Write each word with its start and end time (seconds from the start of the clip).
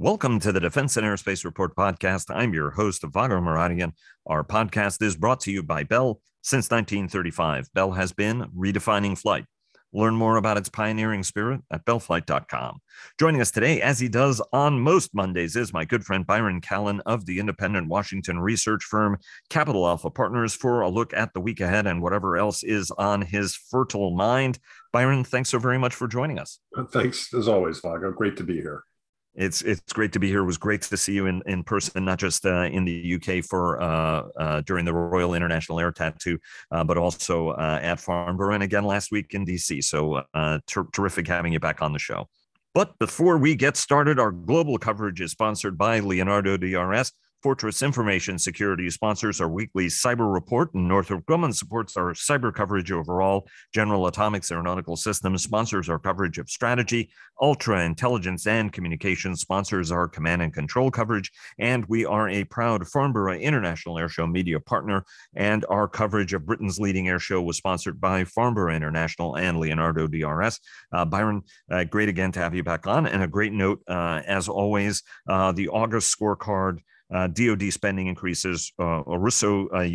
Welcome 0.00 0.40
to 0.40 0.50
the 0.50 0.60
Defense 0.60 0.96
and 0.96 1.06
Aerospace 1.06 1.44
Report 1.44 1.76
podcast. 1.76 2.34
I'm 2.34 2.54
your 2.54 2.70
host, 2.70 3.02
Vago 3.02 3.38
Muradian. 3.38 3.92
Our 4.24 4.42
podcast 4.42 5.02
is 5.02 5.14
brought 5.14 5.40
to 5.40 5.52
you 5.52 5.62
by 5.62 5.82
Bell. 5.84 6.22
Since 6.40 6.70
1935, 6.70 7.70
Bell 7.74 7.90
has 7.90 8.10
been 8.10 8.46
redefining 8.56 9.18
flight. 9.18 9.44
Learn 9.92 10.14
more 10.14 10.38
about 10.38 10.56
its 10.56 10.70
pioneering 10.70 11.22
spirit 11.22 11.60
at 11.70 11.84
bellflight.com. 11.84 12.78
Joining 13.18 13.42
us 13.42 13.50
today, 13.50 13.82
as 13.82 14.00
he 14.00 14.08
does 14.08 14.40
on 14.54 14.80
most 14.80 15.14
Mondays, 15.14 15.54
is 15.54 15.74
my 15.74 15.84
good 15.84 16.02
friend 16.02 16.26
Byron 16.26 16.62
Callan 16.62 17.00
of 17.00 17.26
the 17.26 17.38
independent 17.38 17.88
Washington 17.88 18.40
research 18.40 18.84
firm 18.84 19.18
Capital 19.50 19.86
Alpha 19.86 20.08
Partners 20.08 20.54
for 20.54 20.80
a 20.80 20.88
look 20.88 21.12
at 21.12 21.34
the 21.34 21.42
week 21.42 21.60
ahead 21.60 21.86
and 21.86 22.00
whatever 22.00 22.38
else 22.38 22.62
is 22.62 22.90
on 22.92 23.20
his 23.20 23.54
fertile 23.54 24.16
mind. 24.16 24.60
Byron, 24.94 25.24
thanks 25.24 25.50
so 25.50 25.58
very 25.58 25.78
much 25.78 25.94
for 25.94 26.08
joining 26.08 26.38
us. 26.38 26.58
Thanks, 26.88 27.34
as 27.34 27.48
always, 27.48 27.80
Vago. 27.80 28.12
Great 28.12 28.38
to 28.38 28.44
be 28.44 28.54
here. 28.54 28.84
It's 29.34 29.62
it's 29.62 29.92
great 29.92 30.12
to 30.12 30.18
be 30.18 30.28
here. 30.28 30.40
It 30.40 30.46
was 30.46 30.58
great 30.58 30.82
to 30.82 30.96
see 30.96 31.12
you 31.12 31.26
in, 31.26 31.42
in 31.46 31.62
person, 31.62 32.04
not 32.04 32.18
just 32.18 32.44
uh, 32.44 32.62
in 32.62 32.84
the 32.84 33.14
UK 33.14 33.44
for 33.44 33.80
uh, 33.80 34.22
uh, 34.38 34.60
during 34.62 34.84
the 34.84 34.92
Royal 34.92 35.34
International 35.34 35.78
Air 35.78 35.92
Tattoo, 35.92 36.38
uh, 36.72 36.82
but 36.82 36.96
also 36.96 37.50
uh, 37.50 37.78
at 37.80 38.00
Farnborough 38.00 38.54
and 38.54 38.62
again 38.62 38.84
last 38.84 39.12
week 39.12 39.32
in 39.32 39.46
DC. 39.46 39.84
So 39.84 40.22
uh, 40.34 40.58
ter- 40.66 40.88
terrific 40.92 41.28
having 41.28 41.52
you 41.52 41.60
back 41.60 41.80
on 41.80 41.92
the 41.92 41.98
show. 41.98 42.26
But 42.74 42.98
before 42.98 43.38
we 43.38 43.54
get 43.54 43.76
started, 43.76 44.18
our 44.18 44.30
global 44.30 44.78
coverage 44.78 45.20
is 45.20 45.32
sponsored 45.32 45.78
by 45.78 46.00
Leonardo 46.00 46.56
DRS. 46.56 47.12
Fortress 47.42 47.80
Information 47.80 48.38
Security 48.38 48.90
sponsors 48.90 49.40
our 49.40 49.48
weekly 49.48 49.86
cyber 49.86 50.30
report, 50.32 50.74
and 50.74 50.86
Northrop 50.86 51.24
Grumman 51.24 51.54
supports 51.54 51.96
our 51.96 52.12
cyber 52.12 52.52
coverage 52.52 52.92
overall. 52.92 53.48
General 53.72 54.06
Atomics 54.06 54.52
Aeronautical 54.52 54.94
Systems 54.94 55.42
sponsors 55.42 55.88
our 55.88 55.98
coverage 55.98 56.36
of 56.36 56.50
strategy. 56.50 57.10
Ultra 57.40 57.82
Intelligence 57.84 58.46
and 58.46 58.70
Communications 58.70 59.40
sponsors 59.40 59.90
our 59.90 60.06
command 60.06 60.42
and 60.42 60.52
control 60.52 60.90
coverage. 60.90 61.32
And 61.58 61.86
we 61.86 62.04
are 62.04 62.28
a 62.28 62.44
proud 62.44 62.86
Farnborough 62.86 63.38
International 63.38 63.94
Airshow 63.94 64.30
media 64.30 64.60
partner. 64.60 65.06
And 65.34 65.64
our 65.70 65.88
coverage 65.88 66.34
of 66.34 66.44
Britain's 66.44 66.78
leading 66.78 67.06
airshow 67.06 67.42
was 67.42 67.56
sponsored 67.56 67.98
by 67.98 68.24
Farnborough 68.24 68.74
International 68.74 69.38
and 69.38 69.58
Leonardo 69.58 70.06
DRS. 70.06 70.60
Uh, 70.92 71.06
Byron, 71.06 71.42
uh, 71.70 71.84
great 71.84 72.10
again 72.10 72.32
to 72.32 72.40
have 72.40 72.54
you 72.54 72.62
back 72.62 72.86
on. 72.86 73.06
And 73.06 73.22
a 73.22 73.28
great 73.28 73.54
note, 73.54 73.80
uh, 73.88 74.20
as 74.26 74.46
always, 74.46 75.02
uh, 75.26 75.52
the 75.52 75.68
August 75.68 76.14
scorecard 76.14 76.80
uh, 77.12 77.26
DoD 77.26 77.72
spending 77.72 78.06
increases, 78.06 78.72
uh, 78.78 79.02
Russo 79.06 79.68
uh, 79.68 79.88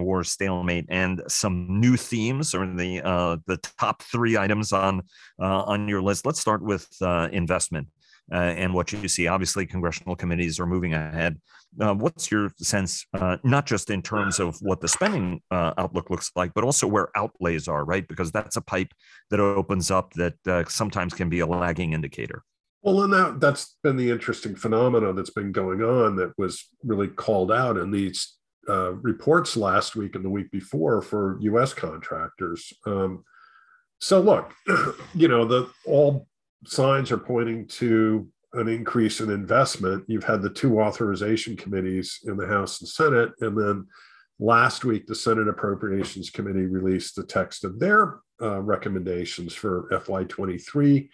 war 0.00 0.24
stalemate, 0.24 0.86
and 0.88 1.22
some 1.28 1.80
new 1.80 1.96
themes 1.96 2.54
are 2.54 2.66
the 2.66 3.00
uh, 3.02 3.36
the 3.46 3.56
top 3.78 4.02
three 4.02 4.36
items 4.36 4.72
on 4.72 5.02
uh, 5.40 5.62
on 5.62 5.88
your 5.88 6.02
list. 6.02 6.26
Let's 6.26 6.40
start 6.40 6.62
with 6.62 6.86
uh, 7.00 7.28
investment 7.32 7.88
and 8.30 8.72
what 8.74 8.92
you 8.92 9.08
see. 9.08 9.26
Obviously, 9.26 9.66
congressional 9.66 10.14
committees 10.14 10.60
are 10.60 10.66
moving 10.66 10.94
ahead. 10.94 11.40
what's 11.76 12.30
your 12.30 12.52
sense, 12.58 13.04
not 13.42 13.66
just 13.66 13.90
in 13.90 14.02
terms 14.02 14.38
of 14.38 14.56
what 14.60 14.80
the 14.80 14.86
spending 14.86 15.40
outlook 15.50 16.10
looks 16.10 16.30
like, 16.36 16.52
but 16.54 16.62
also 16.62 16.86
where 16.86 17.08
outlays 17.16 17.66
are, 17.66 17.84
right? 17.84 18.06
Because 18.06 18.30
that's 18.30 18.56
a 18.56 18.60
pipe 18.60 18.92
that 19.30 19.40
opens 19.40 19.90
up 19.90 20.12
that 20.12 20.34
sometimes 20.68 21.12
can 21.12 21.28
be 21.28 21.40
a 21.40 21.46
lagging 21.46 21.92
indicator. 21.92 22.44
Well, 22.82 23.02
and 23.02 23.12
that 23.12 23.40
that's 23.40 23.76
been 23.82 23.96
the 23.96 24.10
interesting 24.10 24.54
phenomenon 24.54 25.14
that's 25.14 25.30
been 25.30 25.52
going 25.52 25.82
on 25.82 26.16
that 26.16 26.32
was 26.38 26.68
really 26.82 27.08
called 27.08 27.52
out 27.52 27.76
in 27.76 27.90
these 27.90 28.36
uh, 28.68 28.94
reports 28.94 29.56
last 29.56 29.96
week 29.96 30.14
and 30.14 30.24
the 30.24 30.30
week 30.30 30.50
before 30.50 31.02
for 31.02 31.38
U.S. 31.40 31.74
contractors. 31.74 32.72
Um, 32.86 33.24
so, 34.00 34.20
look, 34.20 34.52
you 35.14 35.28
know, 35.28 35.44
the 35.44 35.68
all 35.84 36.26
signs 36.66 37.12
are 37.12 37.18
pointing 37.18 37.66
to 37.66 38.26
an 38.54 38.66
increase 38.66 39.20
in 39.20 39.30
investment. 39.30 40.04
You've 40.08 40.24
had 40.24 40.40
the 40.40 40.50
two 40.50 40.80
authorization 40.80 41.56
committees 41.56 42.20
in 42.24 42.36
the 42.36 42.46
House 42.46 42.80
and 42.80 42.88
Senate, 42.88 43.30
and 43.40 43.56
then 43.58 43.86
last 44.38 44.86
week 44.86 45.06
the 45.06 45.14
Senate 45.14 45.48
Appropriations 45.48 46.30
Committee 46.30 46.66
released 46.66 47.14
the 47.14 47.24
text 47.24 47.62
of 47.64 47.78
their 47.78 48.20
uh, 48.40 48.60
recommendations 48.62 49.52
for 49.52 49.86
FY23 49.92 51.08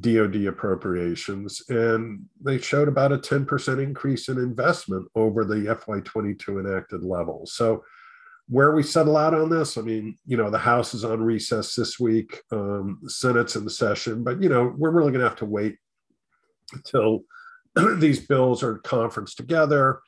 DoD 0.00 0.46
appropriations, 0.46 1.62
and 1.68 2.24
they 2.42 2.58
showed 2.58 2.88
about 2.88 3.12
a 3.12 3.18
10% 3.18 3.82
increase 3.82 4.28
in 4.28 4.38
investment 4.38 5.06
over 5.14 5.44
the 5.44 5.76
FY22 5.76 6.60
enacted 6.60 7.04
level. 7.04 7.44
So, 7.46 7.84
where 8.48 8.74
we 8.74 8.82
settle 8.82 9.16
out 9.16 9.34
on 9.34 9.48
this, 9.48 9.78
I 9.78 9.82
mean, 9.82 10.18
you 10.26 10.36
know, 10.36 10.50
the 10.50 10.58
House 10.58 10.94
is 10.94 11.04
on 11.04 11.22
recess 11.22 11.74
this 11.74 12.00
week, 12.00 12.40
um, 12.50 12.98
the 13.02 13.10
Senate's 13.10 13.56
in 13.56 13.68
session, 13.68 14.24
but, 14.24 14.42
you 14.42 14.48
know, 14.48 14.74
we're 14.76 14.90
really 14.90 15.12
going 15.12 15.22
to 15.22 15.28
have 15.28 15.38
to 15.38 15.46
wait 15.46 15.76
until 16.72 17.22
these 17.96 18.26
bills 18.26 18.62
are 18.62 18.78
conference 18.78 19.34
together. 19.34 20.00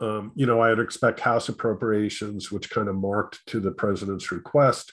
Um, 0.00 0.32
you 0.34 0.46
know, 0.46 0.62
I'd 0.62 0.78
expect 0.78 1.20
House 1.20 1.48
appropriations, 1.48 2.52
which 2.52 2.70
kind 2.70 2.88
of 2.88 2.94
marked 2.94 3.44
to 3.48 3.60
the 3.60 3.72
president's 3.72 4.30
request, 4.30 4.92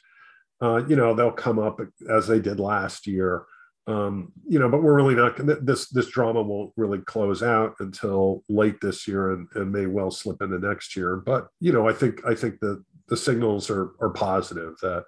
uh, 0.62 0.84
you 0.88 0.96
know, 0.96 1.14
they'll 1.14 1.32
come 1.32 1.60
up 1.60 1.80
as 2.10 2.28
they 2.28 2.40
did 2.40 2.60
last 2.60 3.08
year 3.08 3.46
um, 3.88 4.34
you 4.46 4.60
know, 4.60 4.68
but 4.68 4.84
we're 4.84 4.96
really 4.96 5.16
not 5.16 5.38
this 5.66 5.88
this 5.90 6.08
drama 6.08 6.42
won't 6.42 6.74
really 6.76 7.00
close 7.00 7.42
out 7.42 7.76
until 7.80 8.44
late 8.50 8.82
this 8.82 9.08
year 9.08 9.32
and, 9.32 9.48
and 9.56 9.72
may 9.72 9.86
well 9.86 10.12
slip 10.12 10.42
into 10.42 10.60
next 10.60 10.96
year. 10.96 11.16
But 11.16 11.48
you 11.62 11.72
know, 11.72 11.88
I 11.88 11.94
think 11.94 12.26
I 12.26 12.36
think 12.36 12.60
the 12.60 12.84
the 13.08 13.18
signals 13.18 13.70
are 13.70 13.94
are 14.02 14.10
positive 14.10 14.76
that 14.82 15.06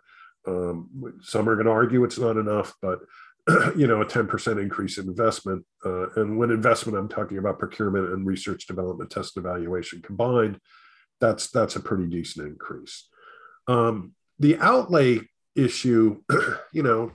um, 0.47 1.19
some 1.21 1.49
are 1.49 1.55
going 1.55 1.65
to 1.65 1.71
argue 1.71 2.05
it's 2.05 2.17
not 2.17 2.37
enough, 2.37 2.73
but 2.81 2.99
you 3.75 3.87
know, 3.87 4.01
a 4.01 4.05
10% 4.05 4.61
increase 4.61 4.97
in 4.97 5.07
investment. 5.07 5.65
Uh, 5.85 6.09
and 6.15 6.37
when 6.37 6.51
investment, 6.51 6.97
I'm 6.97 7.09
talking 7.09 7.37
about 7.37 7.59
procurement 7.59 8.13
and 8.13 8.25
research 8.25 8.65
development, 8.65 9.09
test 9.09 9.35
and 9.35 9.45
evaluation 9.45 10.01
combined. 10.01 10.59
That's 11.19 11.49
that's 11.51 11.75
a 11.75 11.81
pretty 11.81 12.07
decent 12.07 12.47
increase. 12.47 13.09
Um, 13.67 14.13
the 14.39 14.57
outlay 14.59 15.19
issue, 15.55 16.21
you 16.73 16.83
know, 16.83 17.11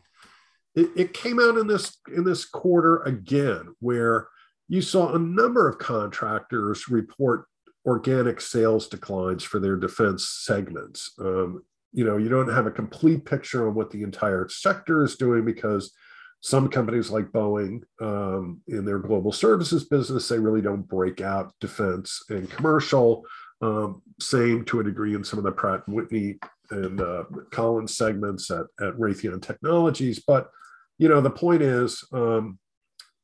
it, 0.74 0.90
it 0.96 1.14
came 1.14 1.40
out 1.40 1.56
in 1.56 1.66
this 1.66 1.98
in 2.14 2.24
this 2.24 2.44
quarter 2.44 3.02
again 3.02 3.74
where 3.80 4.28
you 4.68 4.82
saw 4.82 5.14
a 5.14 5.18
number 5.18 5.68
of 5.68 5.78
contractors 5.78 6.88
report 6.88 7.46
organic 7.86 8.40
sales 8.40 8.88
declines 8.88 9.44
for 9.44 9.60
their 9.60 9.76
defense 9.76 10.28
segments. 10.28 11.12
Um, 11.20 11.62
you 11.92 12.04
know, 12.04 12.16
you 12.16 12.28
don't 12.28 12.52
have 12.52 12.66
a 12.66 12.70
complete 12.70 13.24
picture 13.24 13.68
on 13.68 13.74
what 13.74 13.90
the 13.90 14.02
entire 14.02 14.48
sector 14.48 15.04
is 15.04 15.16
doing 15.16 15.44
because 15.44 15.92
some 16.40 16.68
companies 16.68 17.10
like 17.10 17.26
Boeing 17.26 17.82
um, 18.00 18.60
in 18.68 18.84
their 18.84 18.98
global 18.98 19.32
services 19.32 19.84
business, 19.84 20.28
they 20.28 20.38
really 20.38 20.60
don't 20.60 20.88
break 20.88 21.20
out 21.20 21.54
defense 21.60 22.22
and 22.30 22.50
commercial. 22.50 23.24
Um, 23.62 24.02
same 24.20 24.64
to 24.66 24.80
a 24.80 24.84
degree 24.84 25.14
in 25.14 25.24
some 25.24 25.38
of 25.38 25.44
the 25.44 25.52
Pratt 25.52 25.84
and 25.86 25.94
Whitney 25.94 26.38
and 26.70 27.00
uh, 27.00 27.24
Collins 27.50 27.96
segments 27.96 28.50
at, 28.50 28.66
at 28.80 28.94
Raytheon 28.94 29.40
Technologies. 29.40 30.22
But 30.26 30.50
you 30.98 31.08
know, 31.08 31.20
the 31.20 31.30
point 31.30 31.62
is, 31.62 32.04
um, 32.12 32.58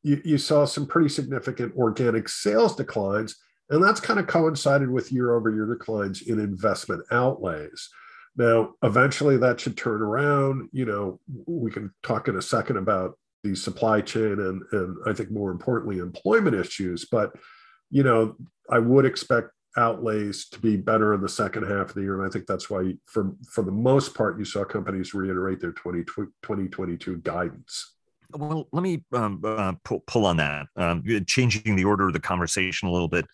you, 0.02 0.20
you 0.24 0.38
saw 0.38 0.64
some 0.64 0.86
pretty 0.86 1.08
significant 1.08 1.74
organic 1.76 2.28
sales 2.28 2.74
declines, 2.74 3.36
and 3.68 3.82
that's 3.82 4.00
kind 4.00 4.18
of 4.18 4.26
coincided 4.26 4.90
with 4.90 5.12
year 5.12 5.34
over 5.34 5.54
year 5.54 5.66
declines 5.66 6.22
in 6.22 6.40
investment 6.40 7.02
outlays. 7.10 7.88
Now, 8.36 8.72
eventually 8.82 9.36
that 9.38 9.60
should 9.60 9.76
turn 9.76 10.02
around. 10.02 10.68
You 10.72 10.86
know, 10.86 11.20
we 11.46 11.70
can 11.70 11.92
talk 12.02 12.28
in 12.28 12.36
a 12.36 12.42
second 12.42 12.76
about 12.76 13.18
the 13.42 13.54
supply 13.54 14.00
chain 14.00 14.32
and, 14.32 14.62
and 14.72 14.96
I 15.06 15.12
think 15.12 15.30
more 15.30 15.50
importantly, 15.50 15.98
employment 15.98 16.56
issues. 16.56 17.06
But, 17.10 17.32
you 17.90 18.02
know, 18.02 18.36
I 18.70 18.78
would 18.78 19.04
expect 19.04 19.50
outlays 19.76 20.48
to 20.48 20.58
be 20.58 20.76
better 20.76 21.14
in 21.14 21.20
the 21.20 21.28
second 21.28 21.64
half 21.64 21.90
of 21.90 21.94
the 21.94 22.02
year. 22.02 22.20
And 22.20 22.26
I 22.26 22.32
think 22.32 22.46
that's 22.46 22.68
why, 22.68 22.94
for, 23.06 23.32
for 23.48 23.62
the 23.62 23.72
most 23.72 24.14
part, 24.14 24.38
you 24.38 24.44
saw 24.44 24.64
companies 24.64 25.14
reiterate 25.14 25.60
their 25.60 25.72
20, 25.72 26.02
2022 26.04 27.18
guidance. 27.18 27.94
Well, 28.32 28.68
let 28.72 28.82
me 28.82 29.04
um, 29.12 29.40
uh, 29.44 29.72
pull, 29.84 30.00
pull, 30.06 30.26
on 30.26 30.36
that, 30.36 30.66
um, 30.76 31.02
changing 31.26 31.74
the 31.74 31.84
order 31.84 32.06
of 32.06 32.12
the 32.12 32.20
conversation 32.20 32.88
a 32.88 32.92
little 32.92 33.08
bit. 33.08 33.26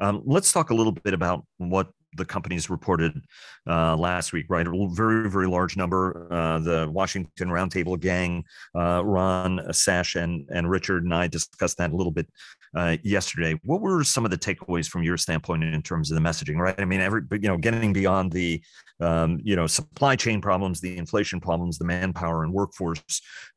Um, 0.00 0.22
let's 0.24 0.52
talk 0.52 0.70
a 0.70 0.74
little 0.74 0.92
bit 0.92 1.12
about 1.12 1.44
what 1.58 1.88
the 2.16 2.24
companies 2.24 2.70
reported 2.70 3.20
uh, 3.68 3.96
last 3.96 4.32
week, 4.32 4.46
right? 4.48 4.66
A 4.66 4.88
very, 4.92 5.28
very 5.28 5.48
large 5.48 5.76
number. 5.76 6.28
Uh, 6.30 6.58
the 6.60 6.88
Washington 6.90 7.48
Roundtable 7.48 7.98
gang, 7.98 8.44
uh, 8.76 9.04
Ron, 9.04 9.60
Sash, 9.72 10.14
and, 10.14 10.48
and 10.52 10.70
Richard 10.70 11.04
and 11.04 11.14
I 11.14 11.26
discussed 11.26 11.78
that 11.78 11.92
a 11.92 11.96
little 11.96 12.12
bit 12.12 12.28
uh, 12.74 12.96
yesterday. 13.02 13.58
What 13.64 13.80
were 13.80 14.02
some 14.04 14.24
of 14.24 14.30
the 14.30 14.38
takeaways 14.38 14.88
from 14.88 15.02
your 15.02 15.16
standpoint 15.16 15.64
in 15.64 15.82
terms 15.82 16.10
of 16.10 16.20
the 16.20 16.28
messaging? 16.28 16.56
Right, 16.56 16.74
I 16.78 16.84
mean, 16.84 17.00
every 17.00 17.22
you 17.32 17.48
know, 17.48 17.56
getting 17.56 17.92
beyond 17.92 18.32
the 18.32 18.62
um, 19.00 19.40
you 19.42 19.56
know 19.56 19.66
supply 19.66 20.16
chain 20.16 20.40
problems, 20.40 20.80
the 20.80 20.96
inflation 20.96 21.40
problems, 21.40 21.78
the 21.78 21.84
manpower 21.84 22.44
and 22.44 22.52
workforce 22.52 23.02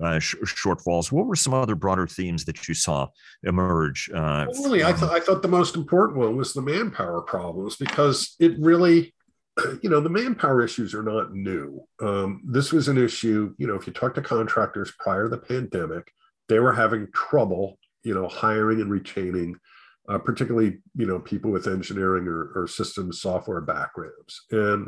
uh, 0.03 0.19
sh- 0.19 0.35
shortfalls. 0.45 1.11
What 1.11 1.25
were 1.25 1.35
some 1.35 1.53
other 1.53 1.75
broader 1.75 2.07
themes 2.07 2.45
that 2.45 2.67
you 2.67 2.73
saw 2.73 3.07
emerge? 3.43 4.09
Uh, 4.13 4.47
well, 4.49 4.63
really, 4.63 4.79
from- 4.79 4.89
I 4.89 4.93
thought 4.93 5.15
I 5.15 5.19
thought 5.19 5.41
the 5.41 5.47
most 5.47 5.75
important 5.75 6.19
one 6.19 6.35
was 6.35 6.53
the 6.53 6.61
manpower 6.61 7.21
problems 7.21 7.75
because 7.75 8.35
it 8.39 8.57
really 8.59 9.13
you 9.81 9.89
know 9.89 9.99
the 9.99 10.09
manpower 10.09 10.63
issues 10.63 10.93
are 10.93 11.03
not 11.03 11.33
new 11.33 11.81
um, 12.01 12.41
this 12.45 12.71
was 12.71 12.87
an 12.87 12.97
issue 12.97 13.53
you 13.57 13.67
know 13.67 13.75
if 13.75 13.87
you 13.87 13.93
talk 13.93 14.13
to 14.13 14.21
contractors 14.21 14.91
prior 14.99 15.23
to 15.23 15.29
the 15.29 15.37
pandemic 15.37 16.11
they 16.47 16.59
were 16.59 16.73
having 16.73 17.07
trouble 17.13 17.77
you 18.07 18.13
know, 18.13 18.27
hiring 18.30 18.80
and 18.80 18.89
retaining, 18.89 19.57
uh, 20.07 20.18
particularly 20.18 20.77
you 20.95 21.06
know 21.06 21.19
people 21.19 21.51
with 21.51 21.68
engineering 21.68 22.25
or, 22.25 22.51
or 22.56 22.68
systems 22.68 23.21
software 23.21 23.59
backgrounds, 23.59 24.45
and 24.51 24.88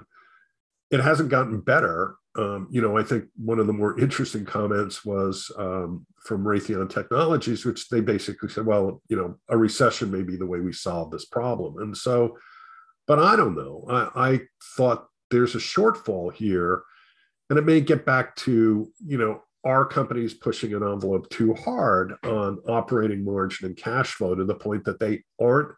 it 0.90 1.02
hasn't 1.02 1.30
gotten 1.30 1.60
better. 1.60 2.16
Um, 2.38 2.68
you 2.72 2.82
know, 2.82 2.98
I 2.98 3.04
think 3.04 3.26
one 3.36 3.60
of 3.60 3.68
the 3.68 3.74
more 3.74 4.00
interesting 4.00 4.46
comments 4.46 5.04
was 5.04 5.52
um, 5.58 6.06
from 6.26 6.46
Raytheon 6.46 6.90
Technologies, 6.90 7.66
which 7.66 7.90
they 7.90 8.00
basically 8.00 8.50
said, 8.50 8.66
well, 8.66 9.02
you 9.10 9.18
know, 9.18 9.36
a 9.50 9.58
recession 9.58 10.10
may 10.12 10.24
be 10.24 10.38
the 10.38 10.46
way 10.46 10.62
we 10.62 10.72
solve 10.72 11.12
this 11.12 11.26
problem. 11.26 11.80
And 11.80 11.98
so, 11.98 12.38
but 13.08 13.20
I 13.20 13.36
don't 13.36 13.56
know. 13.56 13.86
I, 13.90 14.30
I 14.30 14.40
thought 14.78 15.08
there's 15.32 15.56
a 15.56 15.60
shortfall 15.60 16.32
here. 16.32 16.84
And 17.50 17.58
it 17.60 17.66
may 17.66 17.82
get 17.82 18.06
back 18.06 18.36
to, 18.38 18.88
you 19.06 19.18
know, 19.18 19.42
are 19.64 19.86
companies 19.86 20.34
pushing 20.34 20.74
an 20.74 20.84
envelope 20.84 21.30
too 21.30 21.54
hard 21.54 22.14
on 22.24 22.60
operating 22.68 23.24
margin 23.24 23.68
and 23.68 23.78
cash 23.78 24.14
flow 24.14 24.36
to 24.36 24.46
the 24.46 24.56
point 24.56 24.86
that 24.86 25.00
they 25.00 25.22
aren't 25.42 25.76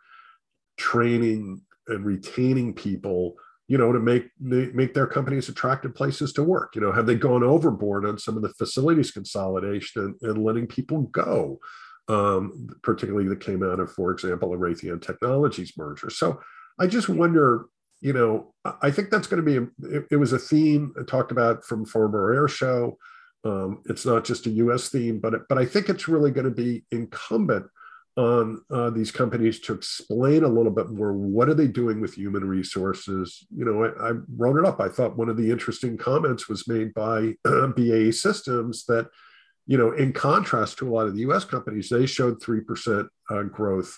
training 0.77 1.61
and 1.87 2.05
retaining 2.05 2.73
people 2.73 3.35
you 3.67 3.77
know 3.77 3.93
to 3.93 3.99
make 3.99 4.29
make 4.39 4.93
their 4.93 5.07
companies 5.07 5.47
attractive 5.47 5.95
places 5.95 6.33
to 6.33 6.43
work. 6.43 6.75
You 6.75 6.81
know 6.81 6.91
have 6.91 7.05
they 7.05 7.15
gone 7.15 7.43
overboard 7.43 8.05
on 8.05 8.17
some 8.17 8.35
of 8.35 8.43
the 8.43 8.49
facilities 8.49 9.11
consolidation 9.11 10.03
and, 10.03 10.15
and 10.29 10.43
letting 10.43 10.67
people 10.67 11.03
go 11.03 11.59
um, 12.07 12.67
particularly 12.83 13.29
that 13.29 13.39
came 13.39 13.63
out 13.63 13.79
of 13.79 13.91
for 13.91 14.11
example 14.11 14.53
a 14.53 14.57
raytheon 14.57 15.01
technologies 15.01 15.73
merger? 15.77 16.09
So 16.09 16.41
i 16.79 16.87
just 16.87 17.07
wonder 17.09 17.65
you 18.01 18.13
know 18.13 18.53
i 18.81 18.89
think 18.89 19.09
that's 19.09 19.27
going 19.27 19.43
to 19.43 19.49
be 19.49 19.57
a, 19.57 19.95
it, 19.95 20.05
it, 20.11 20.15
was 20.17 20.33
a 20.33 20.39
theme 20.39 20.93
talked 21.07 21.31
about 21.31 21.63
from 21.63 21.85
Farnborough 21.85 22.35
air 22.35 22.47
show 22.47 22.97
um, 23.43 23.81
it's 23.85 24.05
not 24.05 24.23
just 24.23 24.45
a 24.45 24.51
us 24.51 24.89
theme 24.89 25.19
but 25.19 25.47
but 25.49 25.57
i 25.57 25.65
think 25.65 25.89
it's 25.89 26.07
really 26.07 26.31
going 26.31 26.45
to 26.45 26.51
be 26.51 26.83
incumbent 26.91 27.65
on 28.17 28.61
uh, 28.69 28.89
these 28.89 29.11
companies 29.11 29.59
to 29.61 29.73
explain 29.73 30.43
a 30.43 30.47
little 30.47 30.71
bit 30.71 30.89
more 30.89 31.13
what 31.13 31.47
are 31.47 31.53
they 31.53 31.67
doing 31.67 32.01
with 32.01 32.13
human 32.13 32.43
resources? 32.43 33.45
You 33.55 33.65
know 33.65 33.85
I, 33.85 34.09
I 34.09 34.11
wrote 34.35 34.57
it 34.57 34.65
up. 34.65 34.81
I 34.81 34.89
thought 34.89 35.17
one 35.17 35.29
of 35.29 35.37
the 35.37 35.49
interesting 35.49 35.97
comments 35.97 36.49
was 36.49 36.67
made 36.67 36.93
by 36.93 37.35
BAE 37.45 38.11
systems 38.11 38.85
that 38.85 39.09
you 39.65 39.77
know 39.77 39.91
in 39.93 40.11
contrast 40.11 40.77
to 40.79 40.89
a 40.89 40.91
lot 40.93 41.07
of 41.07 41.15
the 41.15 41.23
us 41.23 41.45
companies 41.45 41.89
they 41.89 42.05
showed 42.05 42.41
3% 42.41 43.07
uh, 43.29 43.43
growth 43.43 43.97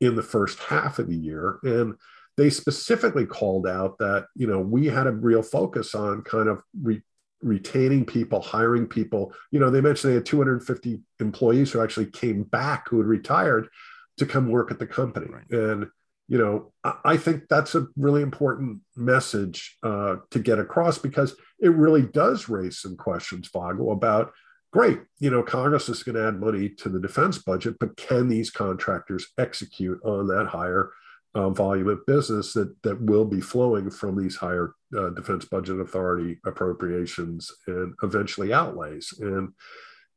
in 0.00 0.14
the 0.14 0.22
first 0.22 0.58
half 0.58 0.98
of 0.98 1.08
the 1.08 1.16
year. 1.16 1.58
And 1.62 1.94
they 2.36 2.50
specifically 2.50 3.24
called 3.24 3.66
out 3.66 3.96
that 3.98 4.26
you 4.34 4.46
know 4.46 4.60
we 4.60 4.86
had 4.86 5.06
a 5.06 5.12
real 5.12 5.42
focus 5.42 5.94
on 5.94 6.20
kind 6.20 6.48
of 6.48 6.60
re- 6.82 7.02
retaining 7.44 8.04
people, 8.04 8.40
hiring 8.40 8.86
people. 8.86 9.32
You 9.50 9.60
know, 9.60 9.70
they 9.70 9.80
mentioned 9.80 10.10
they 10.10 10.16
had 10.16 10.26
250 10.26 11.00
employees 11.20 11.70
who 11.70 11.82
actually 11.82 12.06
came 12.06 12.42
back 12.42 12.88
who 12.88 12.98
had 12.98 13.06
retired 13.06 13.68
to 14.16 14.26
come 14.26 14.48
work 14.48 14.70
at 14.70 14.78
the 14.78 14.86
company. 14.86 15.26
Right. 15.30 15.50
And, 15.50 15.86
you 16.26 16.38
know, 16.38 16.72
I, 17.04 17.18
think 17.18 17.44
that's 17.50 17.74
a 17.74 17.86
really 17.96 18.22
important 18.22 18.80
message 18.96 19.76
uh, 19.82 20.16
to 20.30 20.38
get 20.38 20.58
across 20.58 20.96
because 20.96 21.36
it 21.60 21.68
really 21.68 22.02
does 22.02 22.48
raise 22.48 22.80
some 22.80 22.96
questions, 22.96 23.50
Vago, 23.52 23.90
about 23.90 24.32
great, 24.72 25.00
you 25.18 25.30
know, 25.30 25.42
Congress 25.42 25.88
is 25.90 26.02
going 26.02 26.16
to 26.16 26.26
add 26.26 26.40
money 26.40 26.70
to 26.70 26.88
the 26.88 26.98
defense 26.98 27.38
budget, 27.38 27.76
but 27.78 27.96
can 27.96 28.28
these 28.28 28.50
contractors 28.50 29.26
execute 29.38 30.00
on 30.02 30.26
that 30.28 30.46
higher 30.46 30.90
uh, 31.34 31.50
volume 31.50 31.88
of 31.88 32.06
business 32.06 32.52
that 32.52 32.74
that 32.82 33.00
will 33.00 33.24
be 33.24 33.40
flowing 33.40 33.90
from 33.90 34.16
these 34.16 34.36
higher 34.36 34.74
uh, 34.96 35.10
defense 35.10 35.44
budget 35.44 35.80
authority 35.80 36.38
appropriations 36.46 37.50
and 37.66 37.94
eventually 38.02 38.52
outlays. 38.52 39.12
And 39.20 39.52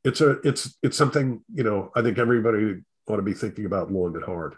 it's 0.03 0.21
a 0.21 0.31
it's 0.47 0.77
it's 0.83 0.97
something 0.97 1.43
you 1.53 1.63
know 1.63 1.91
i 1.95 2.01
think 2.01 2.17
everybody 2.17 2.75
ought 3.07 3.17
to 3.17 3.21
be 3.21 3.33
thinking 3.33 3.65
about 3.65 3.91
long 3.91 4.15
and 4.15 4.23
hard 4.23 4.55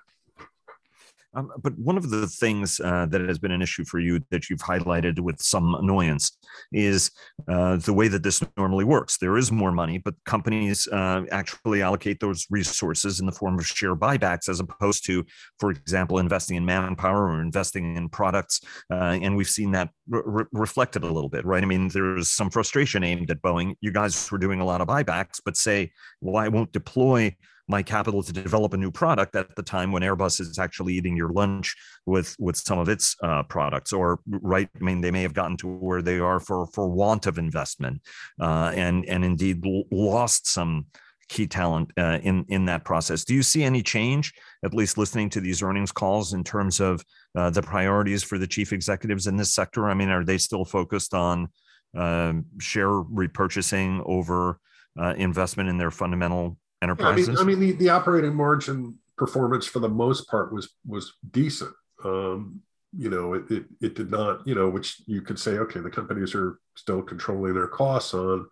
um, 1.33 1.51
but 1.61 1.77
one 1.77 1.97
of 1.97 2.09
the 2.09 2.27
things 2.27 2.79
uh, 2.79 3.05
that 3.07 3.21
has 3.21 3.37
been 3.37 3.51
an 3.51 3.61
issue 3.61 3.85
for 3.85 3.99
you 3.99 4.19
that 4.31 4.49
you've 4.49 4.61
highlighted 4.61 5.19
with 5.19 5.41
some 5.41 5.75
annoyance 5.75 6.37
is 6.71 7.11
uh, 7.47 7.77
the 7.77 7.93
way 7.93 8.07
that 8.07 8.23
this 8.23 8.43
normally 8.57 8.83
works. 8.83 9.17
There 9.17 9.37
is 9.37 9.51
more 9.51 9.71
money, 9.71 9.99
but 9.99 10.15
companies 10.25 10.87
uh, 10.87 11.23
actually 11.31 11.81
allocate 11.81 12.19
those 12.19 12.47
resources 12.49 13.19
in 13.19 13.25
the 13.25 13.31
form 13.31 13.59
of 13.59 13.67
share 13.67 13.95
buybacks 13.95 14.49
as 14.49 14.59
opposed 14.59 15.05
to, 15.05 15.25
for 15.59 15.71
example, 15.71 16.17
investing 16.17 16.57
in 16.57 16.65
manpower 16.65 17.29
or 17.29 17.41
investing 17.41 17.95
in 17.95 18.09
products. 18.09 18.61
Uh, 18.91 19.19
and 19.21 19.35
we've 19.35 19.49
seen 19.49 19.71
that 19.71 19.89
re- 20.09 20.45
reflected 20.51 21.03
a 21.03 21.11
little 21.11 21.29
bit, 21.29 21.45
right? 21.45 21.63
I 21.63 21.67
mean, 21.67 21.89
there's 21.89 22.31
some 22.31 22.49
frustration 22.49 23.03
aimed 23.03 23.29
at 23.29 23.41
Boeing. 23.41 23.75
You 23.81 23.91
guys 23.91 24.31
were 24.31 24.37
doing 24.37 24.61
a 24.61 24.65
lot 24.65 24.81
of 24.81 24.87
buybacks, 24.87 25.39
but 25.43 25.57
say, 25.57 25.91
well, 26.21 26.37
I 26.37 26.47
won't 26.47 26.71
deploy 26.71 27.35
my 27.69 27.83
capital 27.83 28.23
to 28.23 28.33
develop 28.33 28.73
a 28.73 28.77
new 28.77 28.89
product 28.89 29.35
at 29.35 29.55
the 29.55 29.61
time 29.61 29.91
when 29.91 30.01
Airbus 30.01 30.41
is 30.41 30.57
actually 30.57 30.95
eating 30.95 31.15
your 31.15 31.29
lunch 31.29 31.75
with 32.05 32.35
with 32.39 32.57
some 32.57 32.79
of 32.79 32.89
its 32.89 33.15
uh, 33.23 33.43
products, 33.43 33.93
or 33.93 34.19
right? 34.27 34.67
I 34.75 34.83
mean, 34.83 35.01
they 35.01 35.11
may 35.11 35.21
have 35.21 35.35
gotten 35.35 35.55
to 35.57 35.67
where 35.67 36.01
they 36.01 36.19
are 36.19 36.39
for 36.39 36.65
for 36.67 36.89
want 36.89 37.27
of 37.27 37.37
investment, 37.37 38.01
uh, 38.41 38.73
and 38.75 39.05
and 39.05 39.23
indeed 39.23 39.63
lost 39.91 40.47
some 40.47 40.87
key 41.29 41.45
talent 41.45 41.91
uh, 41.95 42.17
in 42.23 42.43
in 42.49 42.65
that 42.65 42.83
process. 42.83 43.23
Do 43.23 43.35
you 43.35 43.43
see 43.43 43.63
any 43.63 43.83
change, 43.83 44.33
at 44.65 44.73
least 44.73 44.97
listening 44.97 45.29
to 45.29 45.39
these 45.39 45.61
earnings 45.61 45.91
calls, 45.91 46.33
in 46.33 46.43
terms 46.43 46.79
of 46.79 47.05
uh, 47.37 47.51
the 47.51 47.61
priorities 47.61 48.23
for 48.23 48.39
the 48.39 48.47
chief 48.47 48.73
executives 48.73 49.27
in 49.27 49.37
this 49.37 49.53
sector? 49.53 49.89
I 49.89 49.93
mean, 49.93 50.09
are 50.09 50.25
they 50.25 50.39
still 50.39 50.65
focused 50.65 51.13
on 51.13 51.49
uh, 51.95 52.33
share 52.59 52.89
repurchasing 52.89 54.01
over 54.05 54.59
uh, 54.99 55.13
investment 55.17 55.69
in 55.69 55.77
their 55.77 55.91
fundamental 55.91 56.57
enterprises? 56.81 57.27
Yeah, 57.27 57.35
I 57.39 57.43
mean, 57.43 57.57
I 57.57 57.59
mean 57.59 57.59
the, 57.59 57.71
the 57.85 57.89
operating 57.89 58.35
margin 58.35 58.97
performance 59.17 59.65
for 59.67 59.79
the 59.79 59.89
most 59.89 60.27
part 60.29 60.53
was 60.53 60.69
was 60.85 61.13
decent. 61.31 61.73
Um, 62.03 62.61
you 62.97 63.09
know, 63.09 63.33
it, 63.33 63.51
it, 63.51 63.65
it 63.81 63.95
did 63.95 64.09
not, 64.09 64.47
you 64.47 64.55
know, 64.55 64.67
which 64.67 65.01
you 65.05 65.21
could 65.21 65.37
say, 65.37 65.51
okay, 65.59 65.79
the 65.79 65.91
companies 65.91 66.33
are 66.33 66.59
still 66.75 67.03
controlling 67.03 67.53
their 67.53 67.67
costs 67.67 68.15
on 68.15 68.47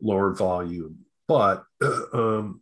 lower 0.00 0.32
volume, 0.34 0.98
but 1.28 1.64
um, 2.12 2.60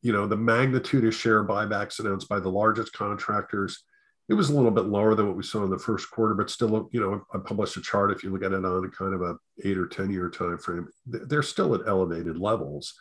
you 0.00 0.12
know, 0.12 0.26
the 0.26 0.36
magnitude 0.36 1.04
of 1.04 1.14
share 1.14 1.44
buybacks 1.44 1.98
announced 1.98 2.28
by 2.28 2.40
the 2.40 2.48
largest 2.48 2.92
contractors, 2.92 3.84
it 4.28 4.34
was 4.34 4.48
a 4.48 4.54
little 4.54 4.70
bit 4.70 4.86
lower 4.86 5.14
than 5.14 5.26
what 5.26 5.36
we 5.36 5.42
saw 5.42 5.64
in 5.64 5.70
the 5.70 5.78
first 5.78 6.10
quarter, 6.10 6.34
but 6.34 6.48
still, 6.48 6.88
you 6.92 7.00
know, 7.00 7.22
I 7.34 7.38
published 7.38 7.76
a 7.76 7.82
chart. 7.82 8.10
If 8.10 8.22
you 8.22 8.30
look 8.30 8.42
at 8.42 8.52
it 8.52 8.64
on 8.64 8.84
a 8.84 8.88
kind 8.88 9.12
of 9.12 9.20
a 9.20 9.36
eight 9.64 9.76
or 9.76 9.86
ten 9.86 10.10
year 10.10 10.30
time 10.30 10.56
frame, 10.56 10.88
they're 11.06 11.42
still 11.42 11.74
at 11.74 11.86
elevated 11.86 12.38
levels 12.38 12.94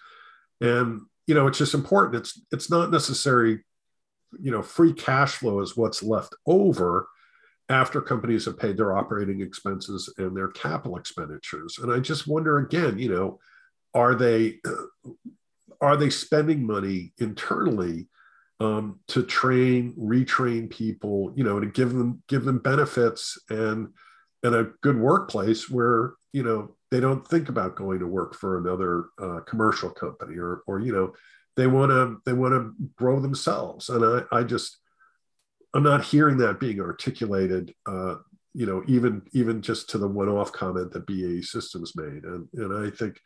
and 0.63 1.01
you 1.27 1.36
know 1.36 1.45
it's 1.45 1.60
just 1.60 1.75
important. 1.75 2.15
It's 2.15 2.42
it's 2.51 2.71
not 2.71 2.89
necessary 2.89 3.63
you 4.39 4.51
know 4.51 4.62
free 4.62 4.94
cash 4.94 5.36
flow 5.36 5.60
is 5.60 5.77
what's 5.77 6.02
left 6.02 6.33
over 6.47 7.07
after 7.69 8.02
companies 8.02 8.45
have 8.45 8.59
paid 8.59 8.78
their 8.78 8.97
operating 8.97 9.42
expenses 9.42 10.11
and 10.18 10.35
their 10.35 10.49
capital 10.49 10.97
expenditures. 10.97 11.78
And 11.80 11.92
i 11.92 11.99
just 11.99 12.28
wonder 12.28 12.57
again 12.57 12.97
you 12.97 13.09
know 13.09 13.40
are 13.94 14.16
they 14.16 14.59
are 15.81 15.97
they 15.97 16.09
spending 16.09 16.66
money 16.66 17.14
internally 17.19 18.07
um, 18.59 18.99
to 19.09 19.23
train 19.23 19.94
retrain 19.99 20.69
people 20.69 21.33
you 21.35 21.44
know 21.44 21.59
to 21.59 21.68
give 21.68 21.94
them 21.94 22.23
give 22.28 22.45
them 22.45 22.59
benefits 22.59 23.38
and 23.49 23.90
and 24.44 24.56
a 24.56 24.71
good 24.81 24.97
workplace 24.97 25.69
where 25.69 26.14
you 26.31 26.44
know 26.44 26.76
they 26.94 27.00
don't 27.00 27.28
think 27.28 27.50
about 27.50 27.76
going 27.76 27.97
to 27.97 28.06
work 28.06 28.35
for 28.35 28.59
another 28.59 29.06
uh, 29.19 29.40
commercial 29.47 29.90
company 29.90 30.38
or 30.38 30.62
or 30.68 30.80
you 30.80 30.94
know 30.94 31.12
they 31.56 31.66
want 31.66 31.90
to 31.90 32.21
they 32.23 32.33
want 32.33 32.54
to 32.54 32.71
grow 32.95 33.19
themselves. 33.19 33.90
And 33.90 34.06
i 34.06 34.38
i 34.38 34.44
just 34.44 34.78
i'm 35.73 35.81
not 35.81 36.04
hearing 36.04 36.38
that 36.38 36.59
being 36.59 36.80
articulated 36.80 37.73
uh, 37.88 38.18
you 38.54 38.68
know 38.68 38.83
even 38.88 39.23
even 39.33 39.64
just 39.64 39.90
to 39.90 39.97
the 39.97 40.07
one-off 40.07 40.52
comment 40.52 40.92
that 40.92 41.07
BAE 41.07 41.42
systems 41.42 41.95
made. 41.95 42.26
And 42.26 42.47
and 42.54 42.85
i 42.85 42.95
think 42.95 43.19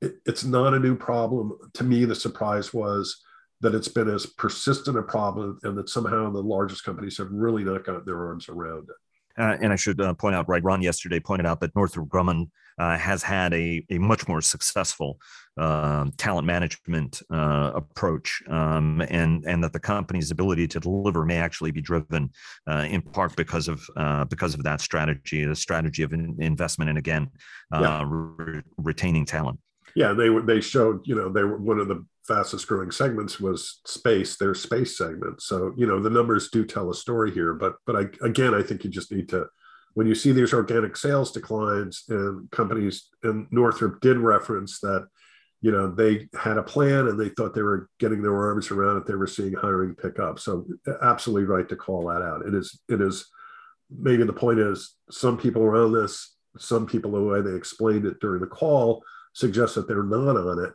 it, 0.00 0.16
it's 0.26 0.42
not 0.42 0.74
a 0.74 0.80
new 0.80 0.96
problem. 0.96 1.56
To 1.74 1.84
me 1.84 2.04
the 2.04 2.16
surprise 2.16 2.74
was 2.74 3.22
that 3.60 3.76
it's 3.76 3.86
been 3.98 4.10
as 4.10 4.26
persistent 4.26 4.98
a 4.98 5.02
problem 5.02 5.60
and 5.62 5.78
that 5.78 5.88
somehow 5.88 6.28
the 6.28 6.42
largest 6.42 6.82
companies 6.82 7.18
have 7.18 7.30
really 7.30 7.62
not 7.62 7.84
gotten 7.84 8.04
their 8.04 8.26
arms 8.26 8.48
around 8.48 8.88
it 8.90 9.01
uh, 9.38 9.56
and 9.60 9.72
I 9.72 9.76
should 9.76 10.00
uh, 10.00 10.14
point 10.14 10.34
out, 10.34 10.48
right, 10.48 10.62
Ron 10.62 10.82
yesterday 10.82 11.20
pointed 11.20 11.46
out 11.46 11.60
that 11.60 11.74
Northrop 11.74 12.08
Grumman 12.08 12.50
uh, 12.78 12.96
has 12.96 13.22
had 13.22 13.52
a, 13.52 13.84
a 13.90 13.98
much 13.98 14.26
more 14.28 14.40
successful 14.40 15.18
um, 15.58 16.12
talent 16.16 16.46
management 16.46 17.22
uh, 17.30 17.72
approach, 17.74 18.42
um, 18.48 19.02
and 19.08 19.44
and 19.44 19.62
that 19.62 19.72
the 19.72 19.80
company's 19.80 20.30
ability 20.30 20.66
to 20.68 20.80
deliver 20.80 21.24
may 21.24 21.36
actually 21.36 21.70
be 21.70 21.82
driven 21.82 22.30
uh, 22.66 22.86
in 22.88 23.02
part 23.02 23.36
because 23.36 23.68
of 23.68 23.82
uh, 23.96 24.24
because 24.24 24.54
of 24.54 24.62
that 24.64 24.80
strategy, 24.80 25.44
the 25.44 25.54
strategy 25.54 26.02
of 26.02 26.12
in, 26.12 26.36
investment 26.38 26.88
and 26.88 26.98
again 26.98 27.28
yeah. 27.72 28.02
re- 28.06 28.62
retaining 28.78 29.26
talent. 29.26 29.58
Yeah, 29.94 30.12
they 30.12 30.30
were. 30.30 30.42
They 30.42 30.60
showed. 30.60 31.06
You 31.06 31.14
know, 31.14 31.28
they 31.28 31.42
were 31.42 31.58
one 31.58 31.78
of 31.78 31.88
the 31.88 32.04
fastest 32.26 32.66
growing 32.66 32.90
segments 32.90 33.40
was 33.40 33.80
space. 33.86 34.36
Their 34.36 34.54
space 34.54 34.96
segment. 34.96 35.42
So 35.42 35.74
you 35.76 35.86
know, 35.86 36.00
the 36.00 36.10
numbers 36.10 36.50
do 36.50 36.64
tell 36.64 36.90
a 36.90 36.94
story 36.94 37.30
here. 37.30 37.54
But 37.54 37.76
but 37.86 37.96
I, 37.96 38.26
again, 38.26 38.54
I 38.54 38.62
think 38.62 38.84
you 38.84 38.90
just 38.90 39.12
need 39.12 39.28
to 39.30 39.46
when 39.94 40.06
you 40.06 40.14
see 40.14 40.32
these 40.32 40.54
organic 40.54 40.96
sales 40.96 41.32
declines 41.32 42.04
and 42.08 42.50
companies 42.50 43.08
and 43.22 43.46
Northrop 43.50 44.00
did 44.00 44.16
reference 44.16 44.80
that 44.80 45.06
you 45.60 45.70
know 45.70 45.90
they 45.90 46.28
had 46.34 46.58
a 46.58 46.62
plan 46.62 47.08
and 47.08 47.18
they 47.18 47.28
thought 47.30 47.54
they 47.54 47.62
were 47.62 47.88
getting 47.98 48.22
their 48.22 48.36
arms 48.36 48.70
around 48.70 48.96
it 48.98 49.06
they 49.06 49.14
were 49.14 49.26
seeing 49.26 49.52
hiring 49.52 49.94
pick 49.94 50.18
up 50.18 50.38
so 50.38 50.66
absolutely 51.02 51.44
right 51.44 51.68
to 51.68 51.76
call 51.76 52.08
that 52.08 52.20
out 52.20 52.44
it 52.44 52.54
is 52.54 52.80
it 52.88 53.00
is 53.00 53.26
maybe 53.90 54.24
the 54.24 54.32
point 54.32 54.58
is 54.58 54.96
some 55.10 55.38
people 55.38 55.62
around 55.62 55.92
this 55.92 56.36
some 56.58 56.86
people 56.86 57.12
the 57.12 57.22
way 57.22 57.40
they 57.40 57.54
explained 57.54 58.04
it 58.04 58.18
during 58.20 58.40
the 58.40 58.46
call 58.46 59.02
suggest 59.32 59.74
that 59.74 59.88
they're 59.88 60.02
not 60.02 60.36
on 60.36 60.64
it 60.64 60.72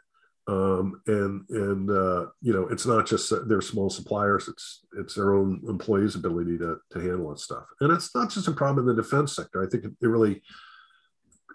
um, 0.50 1.02
and 1.08 1.46
and 1.50 1.90
uh, 1.90 2.28
you 2.42 2.54
know 2.54 2.68
it's 2.68 2.86
not 2.86 3.06
just 3.06 3.34
their 3.48 3.62
small 3.62 3.90
suppliers 3.90 4.48
it's 4.48 4.86
it's 4.98 5.16
their 5.16 5.34
own 5.34 5.62
employees 5.68 6.16
ability 6.16 6.58
to, 6.58 6.78
to 6.92 7.00
handle 7.00 7.32
this 7.32 7.44
stuff 7.44 7.66
and 7.82 7.92
it's 7.92 8.14
not 8.16 8.30
just 8.30 8.48
a 8.48 8.52
problem 8.52 8.88
in 8.88 8.96
the 8.96 9.02
defense 9.02 9.36
sector 9.36 9.64
i 9.64 9.70
think 9.70 9.84
it, 9.84 9.92
it 10.02 10.08
really 10.08 10.42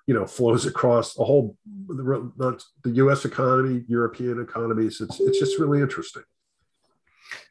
you 0.07 0.15
know 0.15 0.27
flows 0.27 0.67
across 0.67 1.19
a 1.19 1.25
whole 1.25 1.57
the, 1.89 2.63
the 2.85 2.91
U.S. 2.91 3.25
economy, 3.25 3.85
European 3.89 4.41
economies. 4.41 5.01
It's 5.01 5.21
it's 5.21 5.39
just 5.39 5.59
really 5.59 5.81
interesting. 5.81 6.23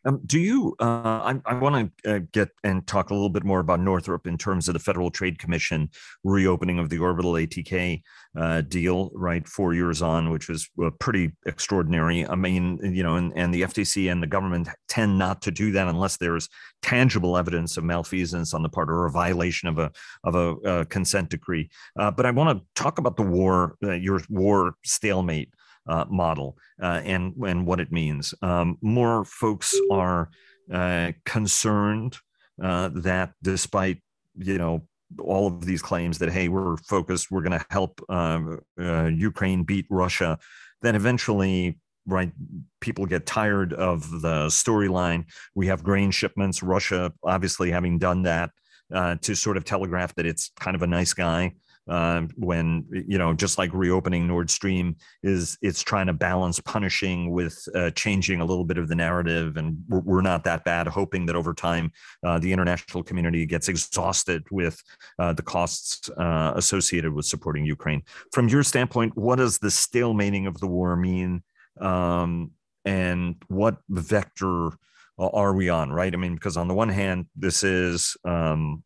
Um, 0.06 0.22
do 0.26 0.40
you? 0.40 0.76
Uh, 0.80 1.34
I, 1.34 1.40
I 1.46 1.54
want 1.56 1.92
to 2.04 2.16
uh, 2.16 2.20
get 2.32 2.50
and 2.64 2.86
talk 2.88 3.10
a 3.10 3.14
little 3.14 3.30
bit 3.30 3.44
more 3.44 3.60
about 3.60 3.80
Northrop 3.80 4.26
in 4.28 4.38
terms 4.38 4.68
of 4.68 4.74
the 4.74 4.80
Federal 4.80 5.12
Trade 5.12 5.40
Commission 5.40 5.90
reopening 6.24 6.80
of 6.80 6.90
the 6.90 7.00
orbital 7.00 7.34
ATK 7.34 8.02
uh, 8.36 8.62
deal, 8.62 9.12
right? 9.14 9.48
Four 9.48 9.74
years 9.74 10.02
on, 10.02 10.30
which 10.30 10.50
was 10.50 10.70
uh, 10.84 10.90
pretty 11.00 11.32
extraordinary. 11.46 12.28
I 12.28 12.36
mean, 12.36 12.80
you 12.84 13.04
know, 13.04 13.16
and, 13.16 13.32
and 13.36 13.54
the 13.54 13.64
FTC 13.64 14.12
and 14.12 14.22
the 14.24 14.28
government 14.28 14.70
tend 14.88 15.18
not 15.18 15.42
to 15.44 15.52
do 15.52 15.72
that 15.74 15.88
unless 15.88 16.18
there's 16.18 16.50
tangible 16.82 17.38
evidence 17.38 17.78
of 17.78 17.84
malfeasance 17.84 18.54
on 18.54 18.64
the 18.64 18.70
part 18.70 18.90
or 18.90 19.06
a 19.06 19.12
violation 19.12 19.68
of 19.70 19.78
a 19.78 19.92
of 20.24 20.36
a, 20.36 20.80
a 20.80 20.86
consent 20.86 21.30
decree. 21.30 21.70
Uh, 22.00 22.12
but 22.12 22.26
I 22.26 22.32
want 22.32 22.58
to 22.58 22.82
talk 22.82 22.98
about 22.98 23.18
the 23.18 23.24
war, 23.24 23.76
uh, 23.84 23.92
your 23.92 24.22
war 24.30 24.76
stalemate 24.84 25.54
uh, 25.88 26.06
model 26.10 26.58
uh, 26.82 27.02
and 27.04 27.34
and 27.46 27.66
what 27.66 27.80
it 27.80 27.92
means. 27.92 28.34
Um, 28.42 28.78
more 28.82 29.26
folks 29.26 29.76
are 29.92 30.30
uh, 30.72 31.12
concerned 31.26 32.18
uh, 32.62 32.90
that 32.96 33.34
despite 33.42 34.02
you 34.36 34.58
know 34.58 34.88
all 35.20 35.48
of 35.48 35.66
these 35.66 35.82
claims 35.82 36.20
that 36.20 36.32
hey 36.32 36.48
we're 36.48 36.78
focused 36.78 37.32
we're 37.32 37.42
going 37.42 37.60
to 37.60 37.66
help 37.70 38.02
um, 38.10 38.60
uh, 38.80 39.06
Ukraine 39.06 39.64
beat 39.64 39.86
Russia, 39.90 40.38
then 40.82 40.96
eventually 40.96 41.80
right 42.08 42.32
people 42.80 43.06
get 43.06 43.26
tired 43.26 43.74
of 43.74 44.10
the 44.22 44.48
storyline. 44.48 45.26
We 45.54 45.68
have 45.68 45.84
grain 45.84 46.12
shipments. 46.12 46.64
Russia 46.64 47.12
obviously 47.24 47.72
having 47.72 48.00
done 48.00 48.24
that. 48.24 48.52
Uh, 48.94 49.16
to 49.22 49.36
sort 49.36 49.56
of 49.56 49.64
telegraph 49.64 50.14
that 50.16 50.26
it's 50.26 50.52
kind 50.60 50.76
of 50.76 50.82
a 50.82 50.88
nice 50.88 51.14
guy 51.14 51.54
uh, 51.90 52.22
when 52.38 52.86
you 52.92 53.18
know 53.18 53.34
just 53.34 53.58
like 53.58 53.74
reopening 53.74 54.28
Nord 54.28 54.50
Stream 54.50 54.96
is 55.24 55.58
it's 55.62 55.82
trying 55.82 56.08
to 56.08 56.14
balance 56.14 56.60
punishing 56.60 57.32
with 57.32 57.58
uh, 57.76 57.90
changing 57.92 58.40
a 58.40 58.46
little 58.46 58.66
bit 58.66 58.78
of 58.78 58.88
the 58.88 58.96
narrative, 58.96 59.58
and 59.58 59.78
we're, 59.90 60.00
we're 60.00 60.22
not 60.22 60.44
that 60.44 60.64
bad. 60.64 60.88
Hoping 60.88 61.26
that 61.26 61.36
over 61.36 61.54
time 61.54 61.92
uh, 62.24 62.38
the 62.40 62.54
international 62.54 63.04
community 63.04 63.46
gets 63.46 63.68
exhausted 63.68 64.44
with 64.52 64.82
uh, 65.20 65.34
the 65.34 65.42
costs 65.42 66.10
uh, 66.18 66.54
associated 66.56 67.14
with 67.14 67.26
supporting 67.26 67.66
Ukraine. 67.66 68.04
From 68.32 68.48
your 68.48 68.64
standpoint, 68.64 69.18
what 69.18 69.38
does 69.38 69.58
the 69.58 69.70
stalemating 69.70 70.48
of 70.48 70.60
the 70.60 70.68
war 70.68 70.96
mean, 70.96 71.42
um, 71.80 72.52
and 72.86 73.36
what 73.48 73.78
vector? 73.90 74.72
are 75.20 75.54
we 75.54 75.70
on 75.70 75.92
right 75.92 76.16
i 76.16 76.18
mean 76.18 76.34
because 76.34 76.58
on 76.58 76.68
the 76.68 76.74
one 76.74 76.90
hand 76.90 77.28
this 77.36 77.62
is 77.62 78.18
um, 78.26 78.82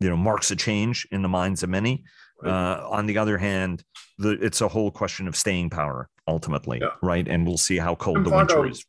you 0.00 0.08
know 0.08 0.16
marks 0.16 0.50
a 0.50 0.56
change 0.56 1.06
in 1.12 1.22
the 1.22 1.28
minds 1.28 1.62
of 1.62 1.70
many 1.70 2.04
uh, 2.44 2.86
on 2.88 3.06
the 3.06 3.18
other 3.18 3.38
hand, 3.38 3.82
the, 4.18 4.30
it's 4.30 4.60
a 4.60 4.68
whole 4.68 4.90
question 4.90 5.28
of 5.28 5.36
staying 5.36 5.70
power 5.70 6.08
ultimately, 6.26 6.78
yeah. 6.80 6.90
right? 7.02 7.26
And 7.26 7.46
we'll 7.46 7.58
see 7.58 7.76
how 7.76 7.94
cold 7.94 8.24
the 8.24 8.30
winter 8.30 8.66
is. 8.66 8.84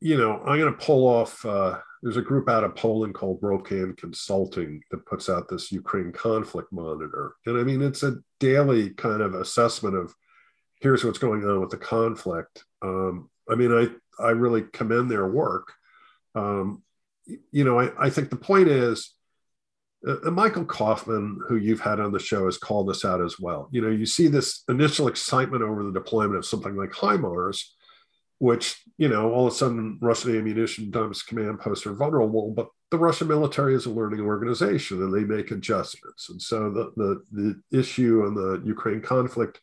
You 0.00 0.16
know, 0.16 0.40
I'm 0.44 0.58
going 0.58 0.72
to 0.72 0.78
pull 0.78 1.06
off. 1.06 1.44
Uh, 1.44 1.78
there's 2.02 2.16
a 2.16 2.22
group 2.22 2.48
out 2.48 2.64
of 2.64 2.74
Poland 2.74 3.14
called 3.14 3.40
Rochan 3.42 3.96
Consulting 3.98 4.82
that 4.90 5.04
puts 5.04 5.28
out 5.28 5.48
this 5.48 5.70
Ukraine 5.70 6.12
conflict 6.12 6.72
monitor, 6.72 7.34
and 7.44 7.58
I 7.58 7.62
mean, 7.62 7.82
it's 7.82 8.02
a 8.02 8.16
daily 8.38 8.90
kind 8.90 9.20
of 9.20 9.34
assessment 9.34 9.96
of 9.96 10.14
here's 10.80 11.04
what's 11.04 11.18
going 11.18 11.44
on 11.44 11.60
with 11.60 11.68
the 11.68 11.76
conflict. 11.76 12.64
Um, 12.80 13.28
I 13.50 13.54
mean, 13.54 13.72
I 13.72 13.88
I 14.22 14.30
really 14.30 14.62
commend 14.72 15.10
their 15.10 15.26
work. 15.26 15.72
Um, 16.34 16.82
you 17.52 17.64
know, 17.64 17.78
I, 17.78 18.06
I 18.06 18.10
think 18.10 18.30
the 18.30 18.36
point 18.36 18.68
is 18.68 19.14
uh, 20.06 20.30
Michael 20.30 20.64
Kofman, 20.64 21.36
who 21.46 21.56
you've 21.56 21.80
had 21.80 22.00
on 22.00 22.12
the 22.12 22.18
show, 22.18 22.46
has 22.46 22.58
called 22.58 22.88
this 22.88 23.04
out 23.04 23.22
as 23.22 23.38
well. 23.38 23.68
You 23.70 23.82
know, 23.82 23.90
you 23.90 24.06
see 24.06 24.28
this 24.28 24.62
initial 24.68 25.08
excitement 25.08 25.62
over 25.62 25.84
the 25.84 25.92
deployment 25.92 26.36
of 26.36 26.46
something 26.46 26.76
like 26.76 26.90
HIMARS, 26.90 27.62
which, 28.38 28.82
you 28.96 29.08
know, 29.08 29.32
all 29.32 29.46
of 29.46 29.52
a 29.52 29.56
sudden 29.56 29.98
Russian 30.00 30.36
ammunition 30.36 30.90
dumps 30.90 31.22
command 31.22 31.60
posts 31.60 31.86
are 31.86 31.92
vulnerable, 31.92 32.50
but 32.52 32.68
the 32.90 32.98
Russian 32.98 33.28
military 33.28 33.74
is 33.74 33.86
a 33.86 33.90
learning 33.90 34.20
organization 34.20 35.02
and 35.02 35.14
they 35.14 35.24
make 35.24 35.50
adjustments. 35.50 36.30
And 36.30 36.40
so 36.40 36.70
the, 36.70 36.92
the, 36.96 37.22
the 37.70 37.78
issue 37.78 38.24
on 38.26 38.34
the 38.34 38.62
Ukraine 38.64 39.02
conflict 39.02 39.60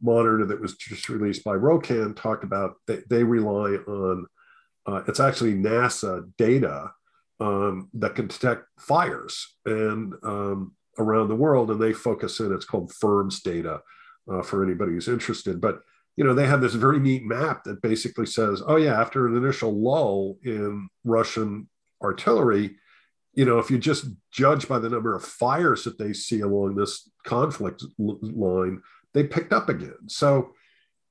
monitor 0.00 0.46
that 0.46 0.60
was 0.60 0.76
just 0.76 1.08
released 1.08 1.44
by 1.44 1.54
Rochan 1.54 2.14
talked 2.14 2.44
about 2.44 2.76
they, 2.86 3.00
they 3.10 3.24
rely 3.24 3.76
on, 3.86 4.26
uh, 4.86 5.02
it's 5.08 5.20
actually 5.20 5.54
NASA 5.54 6.30
data 6.38 6.92
um, 7.40 7.88
that 7.94 8.14
can 8.14 8.26
detect 8.26 8.64
fires 8.78 9.56
and 9.64 10.14
um, 10.22 10.72
around 10.98 11.28
the 11.28 11.36
world, 11.36 11.70
and 11.70 11.80
they 11.80 11.92
focus 11.92 12.40
in. 12.40 12.52
It's 12.52 12.64
called 12.64 12.92
FIRMS 12.92 13.42
data 13.42 13.80
uh, 14.30 14.42
for 14.42 14.64
anybody 14.64 14.92
who's 14.92 15.08
interested. 15.08 15.60
But 15.60 15.80
you 16.16 16.24
know, 16.24 16.34
they 16.34 16.46
have 16.46 16.60
this 16.60 16.74
very 16.74 17.00
neat 17.00 17.24
map 17.24 17.64
that 17.64 17.82
basically 17.82 18.26
says, 18.26 18.62
oh 18.66 18.76
yeah, 18.76 19.00
after 19.00 19.26
an 19.26 19.36
initial 19.36 19.72
lull 19.72 20.38
in 20.44 20.88
Russian 21.02 21.68
artillery, 22.02 22.76
you 23.32 23.44
know, 23.44 23.58
if 23.58 23.68
you 23.68 23.78
just 23.78 24.06
judge 24.30 24.68
by 24.68 24.78
the 24.78 24.88
number 24.88 25.16
of 25.16 25.24
fires 25.24 25.82
that 25.84 25.98
they 25.98 26.12
see 26.12 26.40
along 26.40 26.76
this 26.76 27.10
conflict 27.24 27.84
line, 27.98 28.80
they 29.12 29.24
picked 29.24 29.52
up 29.52 29.68
again. 29.68 30.08
So 30.08 30.52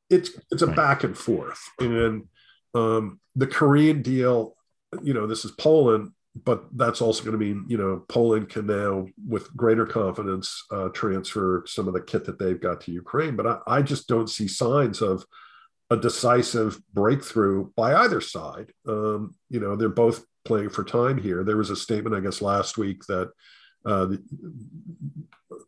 it's 0.09 0.31
it's 0.51 0.61
a 0.61 0.67
back 0.67 1.03
and 1.03 1.17
forth, 1.17 1.61
and 1.79 2.27
um, 2.73 3.19
the 3.35 3.47
Korean 3.47 4.01
deal 4.01 4.55
you 5.01 5.13
know, 5.13 5.27
this 5.27 5.45
is 5.45 5.51
Poland, 5.51 6.11
but 6.43 6.65
that's 6.75 7.01
also 7.01 7.23
going 7.23 7.37
to 7.37 7.45
mean, 7.45 7.65
you 7.67 7.77
know, 7.77 8.03
Poland 8.07 8.49
can 8.49 8.65
now, 8.65 9.05
with 9.27 9.55
greater 9.55 9.85
confidence, 9.85 10.63
uh, 10.71 10.89
transfer 10.89 11.63
some 11.67 11.87
of 11.87 11.93
the 11.93 12.01
kit 12.01 12.25
that 12.25 12.39
they've 12.39 12.59
got 12.59 12.81
to 12.81 12.91
Ukraine. 12.91 13.35
But 13.35 13.47
I, 13.47 13.57
I 13.67 13.81
just 13.81 14.07
don't 14.07 14.29
see 14.29 14.47
signs 14.47 15.01
of 15.01 15.25
a 15.89 15.97
decisive 15.97 16.79
breakthrough 16.93 17.69
by 17.75 17.93
either 17.93 18.21
side. 18.21 18.71
Um, 18.87 19.35
you 19.49 19.59
know, 19.59 19.75
they're 19.75 19.89
both 19.89 20.25
playing 20.43 20.69
for 20.69 20.83
time 20.83 21.17
here. 21.17 21.43
There 21.43 21.57
was 21.57 21.69
a 21.69 21.75
statement, 21.75 22.15
I 22.15 22.19
guess, 22.19 22.41
last 22.41 22.77
week 22.77 23.05
that 23.07 23.31
uh, 23.85 24.07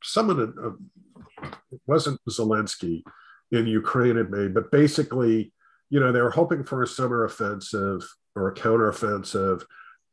someone, 0.01 0.53
uh, 0.63 1.49
it 1.71 1.81
wasn't 1.85 2.19
Zelensky 2.27 3.03
in 3.51 3.67
Ukraine 3.67 4.15
had 4.15 4.31
made, 4.31 4.53
but 4.53 4.71
basically, 4.71 5.53
you 5.89 5.99
know, 5.99 6.11
they 6.11 6.21
were 6.21 6.31
hoping 6.31 6.63
for 6.63 6.83
a 6.83 6.87
summer 6.87 7.25
offensive 7.25 8.07
or 8.35 8.49
a 8.49 8.53
counteroffensive, 8.53 9.63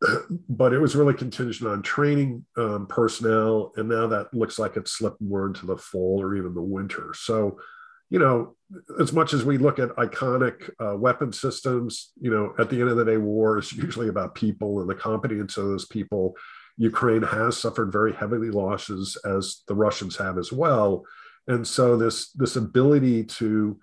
but 0.48 0.72
it 0.72 0.78
was 0.78 0.96
really 0.96 1.14
contingent 1.14 1.68
on 1.68 1.82
training 1.82 2.44
um, 2.56 2.86
personnel, 2.86 3.72
and 3.76 3.88
now 3.88 4.06
that 4.06 4.32
looks 4.34 4.58
like 4.58 4.76
it's 4.76 4.92
slipped 4.92 5.20
more 5.20 5.46
into 5.46 5.66
the 5.66 5.76
fall 5.76 6.20
or 6.20 6.34
even 6.34 6.54
the 6.54 6.62
winter. 6.62 7.12
So, 7.14 7.58
you 8.10 8.18
know, 8.18 8.56
as 9.00 9.12
much 9.12 9.32
as 9.32 9.44
we 9.44 9.58
look 9.58 9.78
at 9.78 9.96
iconic 9.96 10.70
uh, 10.78 10.96
weapon 10.96 11.32
systems, 11.32 12.12
you 12.20 12.30
know, 12.30 12.54
at 12.58 12.68
the 12.68 12.80
end 12.80 12.90
of 12.90 12.96
the 12.96 13.04
day, 13.04 13.16
war 13.16 13.58
is 13.58 13.72
usually 13.72 14.08
about 14.08 14.34
people 14.34 14.80
and 14.80 14.88
the 14.88 14.94
competence 14.94 15.56
of 15.56 15.64
those 15.64 15.86
people. 15.86 16.36
Ukraine 16.76 17.22
has 17.22 17.56
suffered 17.56 17.92
very 17.92 18.12
heavily 18.12 18.50
losses, 18.50 19.16
as 19.24 19.62
the 19.68 19.74
Russians 19.74 20.16
have 20.16 20.38
as 20.38 20.52
well, 20.52 21.04
and 21.46 21.66
so 21.66 21.96
this 21.96 22.30
this 22.32 22.56
ability 22.56 23.24
to 23.24 23.78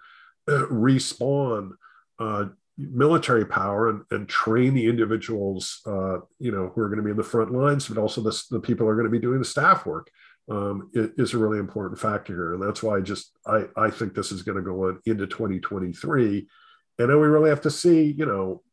respawn 0.70 1.72
uh, 2.20 2.46
military 2.78 3.46
power 3.46 3.90
and, 3.90 4.04
and 4.12 4.30
train 4.30 4.74
the 4.74 4.88
individuals, 4.88 5.82
uh, 5.86 6.20
you 6.40 6.52
know, 6.52 6.72
who 6.74 6.82
are 6.82 6.88
going 6.88 6.98
to 6.98 7.04
be 7.04 7.12
in 7.12 7.18
the 7.18 7.24
front 7.24 7.52
lines, 7.52 7.88
but 7.88 7.98
also 7.98 8.22
the, 8.22 8.44
the 8.52 8.60
people 8.60 8.86
who 8.86 8.90
are 8.90 8.96
going 8.96 9.06
to 9.06 9.12
be 9.12 9.20
doing 9.20 9.40
the 9.40 9.46
staff 9.46 9.86
work 9.86 10.10
um, 10.50 10.90
is 10.94 11.34
a 11.34 11.38
really 11.38 11.60
important 11.60 12.00
factor 12.00 12.34
here. 12.34 12.54
And 12.54 12.64
that's 12.64 12.82
why 12.82 12.98
I 12.98 13.02
just, 13.02 13.32
I, 13.46 13.66
I 13.76 13.90
think 13.90 14.14
this 14.14 14.32
is 14.32 14.42
going 14.42 14.58
to 14.58 14.64
go 14.64 14.86
on 14.86 15.00
into 15.06 15.28
2023. 15.28 16.48
And 17.00 17.10
then 17.10 17.20
we 17.20 17.28
really 17.28 17.50
have 17.50 17.62
to 17.62 17.72
see, 17.72 18.04
you 18.18 18.26
know, 18.26 18.64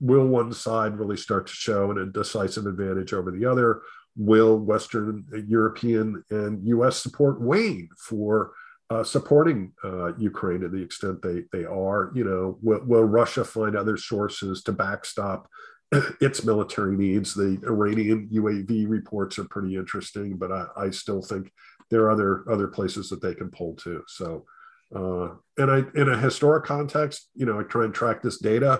will 0.00 0.26
one 0.26 0.52
side 0.52 0.98
really 0.98 1.16
start 1.16 1.46
to 1.48 1.52
show 1.52 1.90
a 1.90 2.06
decisive 2.06 2.66
advantage 2.66 3.12
over 3.12 3.30
the 3.30 3.44
other? 3.44 3.82
Will 4.16 4.56
Western 4.56 5.26
European 5.46 6.24
and 6.30 6.66
US 6.66 7.02
support 7.02 7.40
wane 7.40 7.90
for 7.98 8.52
uh, 8.90 9.04
supporting 9.04 9.72
uh, 9.84 10.14
Ukraine 10.16 10.60
to 10.60 10.68
the 10.68 10.82
extent 10.82 11.22
they 11.22 11.42
they 11.52 11.64
are. 11.64 12.12
You 12.14 12.24
know, 12.24 12.58
will, 12.62 12.84
will, 12.84 13.04
Russia 13.04 13.44
find 13.44 13.76
other 13.76 13.96
sources 13.96 14.62
to 14.62 14.72
backstop 14.72 15.48
its 16.20 16.44
military 16.44 16.96
needs? 16.96 17.34
The 17.34 17.58
Iranian 17.64 18.28
UAV 18.32 18.88
reports 18.88 19.38
are 19.38 19.44
pretty 19.44 19.76
interesting, 19.76 20.36
but 20.36 20.52
I, 20.52 20.66
I 20.76 20.90
still 20.90 21.22
think 21.22 21.50
there 21.90 22.02
are 22.02 22.10
other 22.10 22.44
other 22.50 22.68
places 22.68 23.08
that 23.10 23.20
they 23.22 23.34
can 23.34 23.50
pull 23.50 23.74
to. 23.84 24.02
So, 24.06 24.44
Uh, 24.94 25.34
and 25.58 25.68
I, 25.76 25.78
in 26.00 26.08
a 26.08 26.18
historic 26.18 26.64
context, 26.64 27.28
you 27.34 27.44
know, 27.46 27.58
I 27.58 27.64
try 27.64 27.84
and 27.84 27.94
track 27.94 28.22
this 28.22 28.38
data. 28.38 28.72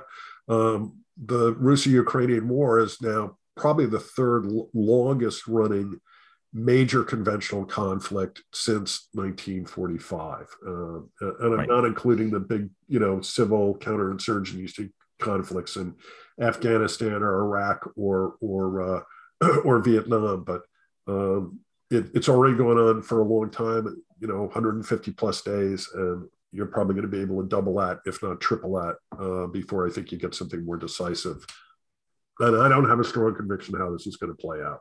Um, 0.49 1.03
the 1.17 1.55
Russo-Ukrainian 1.55 2.47
War 2.49 2.79
is 2.79 3.01
now 3.03 3.37
probably 3.57 3.87
the 3.87 4.07
third 4.17 4.47
longest 4.73 5.49
running 5.49 5.99
major 6.57 7.05
conventional 7.05 7.65
conflict 7.67 8.43
since 8.53 9.09
1945, 9.13 10.47
uh, 10.67 10.71
and 11.21 11.37
I'm 11.41 11.53
right. 11.53 11.69
not 11.69 11.85
including 11.85 12.31
the 12.31 12.41
big, 12.41 12.71
you 12.89 12.99
know, 12.99 13.21
civil 13.21 13.77
counterinsurgency 13.77 14.91
conflicts 15.19 15.77
in 15.77 15.95
Afghanistan 16.41 17.23
or 17.23 17.45
Iraq 17.45 17.91
or 17.97 18.37
or 18.41 18.83
uh, 18.83 19.01
or 19.65 19.81
Vietnam, 19.81 20.45
but 20.45 20.63
um, 21.07 21.61
it, 21.91 22.07
it's 22.15 22.29
already 22.29 22.57
going 22.57 22.79
on 22.79 23.03
for 23.03 23.21
a 23.21 23.25
long 23.25 23.51
time. 23.51 24.03
You 24.19 24.29
know, 24.29 24.45
150 24.45 25.13
plus 25.13 25.43
days, 25.43 25.91
and 25.95 26.27
you're 26.53 26.67
probably 26.67 26.95
going 26.95 27.03
to 27.03 27.17
be 27.17 27.21
able 27.21 27.43
to 27.43 27.49
double 27.49 27.75
that, 27.75 28.01
if 28.07 28.23
not 28.23 28.41
triple 28.41 28.73
that, 28.75 28.97
uh, 29.21 29.47
before 29.49 29.87
I 29.87 29.91
think 29.91 30.11
you 30.11 30.17
get 30.17 30.35
something 30.35 30.65
more 30.65 30.79
decisive. 30.79 31.45
And 32.41 32.57
I 32.57 32.69
don't 32.69 32.89
have 32.89 32.99
a 32.99 33.05
strong 33.05 33.35
conviction 33.35 33.79
how 33.79 33.91
this 33.93 34.07
is 34.07 34.17
going 34.17 34.35
to 34.35 34.41
play 34.41 34.63
out. 34.63 34.81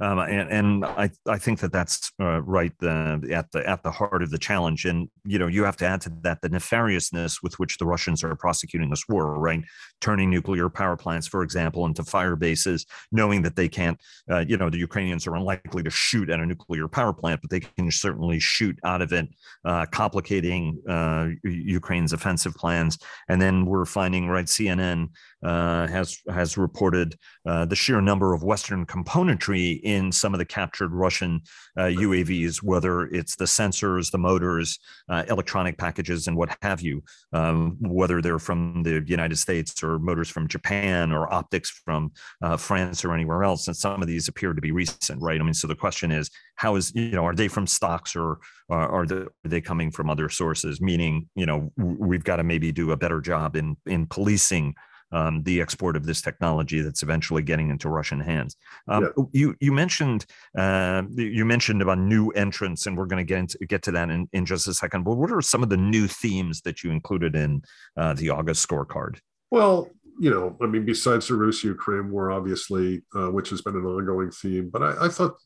Um, 0.00 0.20
and, 0.20 0.50
and 0.50 0.84
I, 0.84 1.10
I 1.26 1.38
think 1.38 1.58
that 1.60 1.72
that's 1.72 2.12
uh, 2.20 2.40
right 2.42 2.72
uh, 2.82 3.18
at 3.32 3.50
the 3.50 3.68
at 3.68 3.82
the 3.82 3.90
heart 3.90 4.22
of 4.22 4.30
the 4.30 4.38
challenge. 4.38 4.84
And 4.84 5.08
you 5.24 5.38
know, 5.38 5.48
you 5.48 5.64
have 5.64 5.76
to 5.78 5.86
add 5.86 6.00
to 6.02 6.12
that 6.22 6.40
the 6.40 6.50
nefariousness 6.50 7.42
with 7.42 7.58
which 7.58 7.78
the 7.78 7.86
Russians 7.86 8.22
are 8.22 8.34
prosecuting 8.36 8.90
this 8.90 9.04
war, 9.08 9.38
right? 9.38 9.62
Turning 10.00 10.30
nuclear 10.30 10.68
power 10.68 10.96
plants, 10.96 11.26
for 11.26 11.42
example, 11.42 11.84
into 11.84 12.04
fire 12.04 12.36
bases, 12.36 12.86
knowing 13.10 13.42
that 13.42 13.56
they 13.56 13.68
can't. 13.68 14.00
Uh, 14.30 14.44
you 14.46 14.56
know, 14.56 14.70
the 14.70 14.78
Ukrainians 14.78 15.26
are 15.26 15.34
unlikely 15.34 15.82
to 15.82 15.90
shoot 15.90 16.30
at 16.30 16.38
a 16.38 16.46
nuclear 16.46 16.86
power 16.86 17.12
plant, 17.12 17.40
but 17.40 17.50
they 17.50 17.60
can 17.60 17.90
certainly 17.90 18.38
shoot 18.38 18.78
out 18.84 19.02
of 19.02 19.12
it, 19.12 19.28
uh, 19.64 19.84
complicating 19.86 20.80
uh, 20.88 21.26
Ukraine's 21.42 22.12
offensive 22.12 22.54
plans. 22.54 22.98
And 23.28 23.42
then 23.42 23.66
we're 23.66 23.84
finding, 23.84 24.28
right? 24.28 24.46
CNN 24.46 25.08
uh, 25.42 25.88
has 25.88 26.18
has 26.28 26.56
reported 26.56 27.16
the 27.44 27.74
sheer 27.74 28.00
number 28.00 28.32
of 28.32 28.44
Western 28.44 28.86
componentry 28.86 29.80
in 29.88 30.12
some 30.12 30.34
of 30.34 30.38
the 30.38 30.44
captured 30.44 30.92
Russian 30.92 31.40
uh, 31.78 31.84
UAVs, 31.84 32.62
whether 32.62 33.06
it's 33.06 33.36
the 33.36 33.46
sensors, 33.46 34.10
the 34.10 34.18
motors, 34.18 34.78
uh, 35.08 35.24
electronic 35.28 35.78
packages, 35.78 36.28
and 36.28 36.36
what 36.36 36.54
have 36.60 36.82
you, 36.82 37.02
um, 37.32 37.78
whether 37.80 38.20
they're 38.20 38.38
from 38.38 38.82
the 38.82 39.02
United 39.06 39.36
States 39.36 39.82
or 39.82 39.98
motors 39.98 40.28
from 40.28 40.46
Japan 40.46 41.10
or 41.10 41.32
optics 41.32 41.70
from 41.70 42.12
uh, 42.42 42.58
France 42.58 43.02
or 43.02 43.14
anywhere 43.14 43.44
else. 43.44 43.66
And 43.66 43.76
some 43.76 44.02
of 44.02 44.08
these 44.08 44.28
appear 44.28 44.52
to 44.52 44.60
be 44.60 44.72
recent, 44.72 45.22
right? 45.22 45.40
I 45.40 45.42
mean, 45.42 45.54
so 45.54 45.66
the 45.66 45.74
question 45.74 46.12
is, 46.12 46.30
how 46.56 46.76
is 46.76 46.92
you 46.94 47.12
know, 47.12 47.24
are 47.24 47.34
they 47.34 47.48
from 47.48 47.66
stocks 47.66 48.14
or 48.14 48.40
are 48.68 49.06
they, 49.06 49.14
are 49.14 49.30
they 49.44 49.62
coming 49.62 49.90
from 49.90 50.10
other 50.10 50.28
sources? 50.28 50.82
Meaning, 50.82 51.28
you 51.34 51.46
know, 51.46 51.72
we've 51.76 52.24
got 52.24 52.36
to 52.36 52.44
maybe 52.44 52.72
do 52.72 52.90
a 52.90 52.96
better 52.96 53.22
job 53.22 53.56
in 53.56 53.76
in 53.86 54.06
policing 54.06 54.74
um, 55.12 55.42
the 55.42 55.60
export 55.60 55.96
of 55.96 56.04
this 56.04 56.20
technology 56.20 56.80
that's 56.80 57.02
eventually 57.02 57.42
getting 57.42 57.70
into 57.70 57.88
Russian 57.88 58.20
hands. 58.20 58.56
Um, 58.88 59.04
yeah. 59.04 59.24
You 59.32 59.56
you 59.60 59.72
mentioned 59.72 60.26
uh, 60.56 61.02
you 61.14 61.44
mentioned 61.44 61.82
about 61.82 61.98
new 61.98 62.30
entrants, 62.30 62.86
and 62.86 62.96
we're 62.96 63.06
going 63.06 63.24
to 63.24 63.28
get 63.28 63.38
into 63.38 63.58
get 63.66 63.82
to 63.82 63.92
that 63.92 64.10
in, 64.10 64.28
in 64.32 64.46
just 64.46 64.68
a 64.68 64.74
second. 64.74 65.04
But 65.04 65.14
what 65.14 65.32
are 65.32 65.40
some 65.40 65.62
of 65.62 65.68
the 65.68 65.76
new 65.76 66.06
themes 66.06 66.60
that 66.62 66.82
you 66.82 66.90
included 66.90 67.34
in 67.36 67.62
uh, 67.96 68.14
the 68.14 68.30
August 68.30 68.66
scorecard? 68.66 69.18
Well, 69.50 69.90
you 70.20 70.30
know, 70.30 70.56
I 70.60 70.66
mean, 70.66 70.84
besides 70.84 71.28
the 71.28 71.34
Russia-Ukraine 71.34 72.10
war, 72.10 72.30
obviously, 72.30 73.02
uh, 73.14 73.30
which 73.30 73.50
has 73.50 73.62
been 73.62 73.76
an 73.76 73.84
ongoing 73.84 74.30
theme, 74.30 74.68
but 74.68 74.82
I, 74.82 75.06
I 75.06 75.08
thought, 75.08 75.36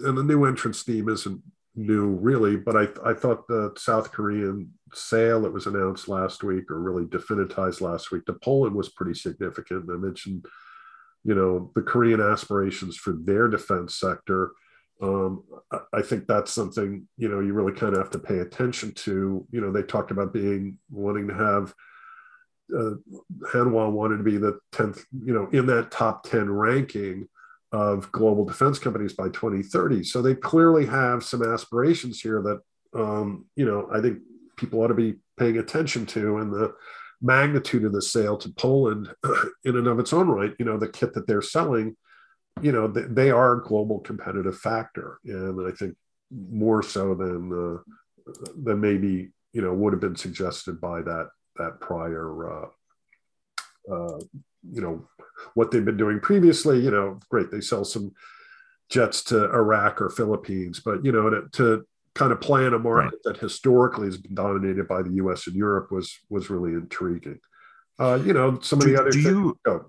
and 0.00 0.18
the 0.18 0.22
new 0.22 0.44
entrance 0.44 0.82
theme 0.82 1.08
isn't 1.08 1.42
new 1.78 2.08
really, 2.08 2.56
but 2.56 2.76
I, 2.76 3.10
I 3.10 3.14
thought 3.14 3.46
the 3.46 3.72
South 3.76 4.10
Korean 4.12 4.72
sale 4.92 5.42
that 5.42 5.52
was 5.52 5.66
announced 5.66 6.08
last 6.08 6.42
week 6.42 6.70
or 6.70 6.80
really 6.80 7.04
definitized 7.04 7.80
last 7.80 8.10
week 8.10 8.26
to 8.26 8.32
Poland 8.32 8.74
was 8.74 8.88
pretty 8.88 9.14
significant. 9.14 9.88
I 9.90 9.96
mentioned, 9.96 10.44
you 11.24 11.34
know, 11.34 11.70
the 11.74 11.82
Korean 11.82 12.20
aspirations 12.20 12.96
for 12.96 13.12
their 13.12 13.48
defense 13.48 13.96
sector. 13.96 14.52
Um, 15.00 15.44
I 15.92 16.02
think 16.02 16.26
that's 16.26 16.52
something, 16.52 17.06
you 17.16 17.28
know, 17.28 17.40
you 17.40 17.52
really 17.52 17.72
kind 17.72 17.94
of 17.94 18.00
have 18.00 18.10
to 18.10 18.18
pay 18.18 18.40
attention 18.40 18.92
to. 18.92 19.46
You 19.50 19.60
know, 19.60 19.70
they 19.70 19.82
talked 19.82 20.10
about 20.10 20.32
being 20.32 20.78
wanting 20.90 21.28
to 21.28 21.34
have 21.34 21.72
uh, 22.76 22.94
Hanwha 23.52 23.90
wanted 23.90 24.18
to 24.18 24.24
be 24.24 24.36
the 24.36 24.58
10th, 24.72 25.04
you 25.24 25.32
know, 25.32 25.48
in 25.52 25.66
that 25.66 25.92
top 25.92 26.28
10 26.28 26.50
ranking 26.50 27.28
of 27.72 28.10
global 28.12 28.44
defense 28.44 28.78
companies 28.78 29.12
by 29.12 29.28
2030. 29.28 30.02
So 30.04 30.22
they 30.22 30.34
clearly 30.34 30.86
have 30.86 31.22
some 31.22 31.42
aspirations 31.42 32.20
here 32.20 32.42
that, 32.42 32.60
um, 32.98 33.46
you 33.56 33.66
know, 33.66 33.88
I 33.92 34.00
think 34.00 34.18
people 34.56 34.80
ought 34.80 34.88
to 34.88 34.94
be 34.94 35.16
paying 35.38 35.58
attention 35.58 36.06
to. 36.06 36.38
And 36.38 36.52
the 36.52 36.74
magnitude 37.20 37.84
of 37.84 37.92
the 37.92 38.02
sale 38.02 38.36
to 38.38 38.48
Poland, 38.50 39.12
in 39.64 39.76
and 39.76 39.86
of 39.86 39.98
its 39.98 40.12
own 40.12 40.28
right, 40.28 40.54
you 40.58 40.64
know, 40.64 40.78
the 40.78 40.88
kit 40.88 41.12
that 41.14 41.26
they're 41.26 41.42
selling, 41.42 41.96
you 42.62 42.72
know, 42.72 42.88
they, 42.88 43.02
they 43.02 43.30
are 43.30 43.54
a 43.54 43.62
global 43.62 44.00
competitive 44.00 44.58
factor. 44.58 45.18
And 45.24 45.68
I 45.68 45.72
think 45.72 45.94
more 46.30 46.82
so 46.82 47.14
than, 47.14 47.52
uh, 47.52 48.32
than 48.62 48.80
maybe, 48.80 49.30
you 49.52 49.62
know, 49.62 49.74
would 49.74 49.92
have 49.92 50.00
been 50.00 50.16
suggested 50.16 50.80
by 50.80 51.02
that, 51.02 51.28
that 51.56 51.80
prior, 51.80 52.64
uh, 52.64 52.66
uh, 53.90 54.18
you 54.70 54.80
know 54.80 55.06
what 55.54 55.70
they've 55.70 55.84
been 55.84 55.96
doing 55.96 56.20
previously 56.20 56.80
you 56.80 56.90
know 56.90 57.18
great 57.28 57.50
they 57.50 57.60
sell 57.60 57.84
some 57.84 58.12
jets 58.88 59.22
to 59.22 59.44
iraq 59.52 60.00
or 60.00 60.08
philippines 60.08 60.80
but 60.80 61.04
you 61.04 61.12
know 61.12 61.30
to, 61.30 61.48
to 61.52 61.86
kind 62.14 62.32
of 62.32 62.40
play 62.40 62.66
in 62.66 62.74
a 62.74 62.78
market 62.78 63.04
right. 63.04 63.12
that 63.24 63.36
historically 63.36 64.06
has 64.06 64.16
been 64.16 64.34
dominated 64.34 64.88
by 64.88 65.02
the 65.02 65.10
us 65.10 65.46
and 65.46 65.56
europe 65.56 65.90
was 65.90 66.18
was 66.28 66.50
really 66.50 66.72
intriguing 66.72 67.38
uh, 67.98 68.18
you 68.24 68.32
know 68.32 68.58
some 68.60 68.78
do, 68.78 68.86
of 68.86 68.92
the 68.92 69.00
other 69.00 69.10
do 69.10 69.22
things, 69.22 69.34
you 69.34 69.58
oh. 69.66 69.84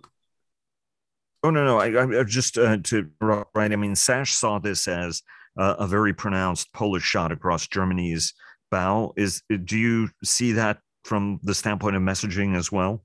oh 1.43 1.49
no 1.49 1.65
no 1.65 1.79
i, 1.79 2.19
I 2.19 2.23
just 2.23 2.57
uh, 2.57 2.77
to 2.77 3.09
right 3.19 3.71
i 3.71 3.75
mean 3.75 3.95
sash 3.95 4.33
saw 4.33 4.59
this 4.59 4.87
as 4.87 5.21
uh, 5.57 5.75
a 5.79 5.87
very 5.87 6.13
pronounced 6.13 6.71
polish 6.73 7.03
shot 7.03 7.31
across 7.31 7.67
germany's 7.67 8.33
bow 8.71 9.13
is 9.15 9.41
do 9.63 9.77
you 9.77 10.09
see 10.23 10.53
that 10.53 10.79
from 11.03 11.39
the 11.43 11.55
standpoint 11.55 11.95
of 11.95 12.01
messaging 12.01 12.55
as 12.55 12.71
well 12.71 13.03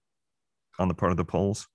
on 0.79 0.89
the 0.89 0.95
part 0.95 1.11
of 1.11 1.17
the 1.17 1.25
Poles? 1.25 1.67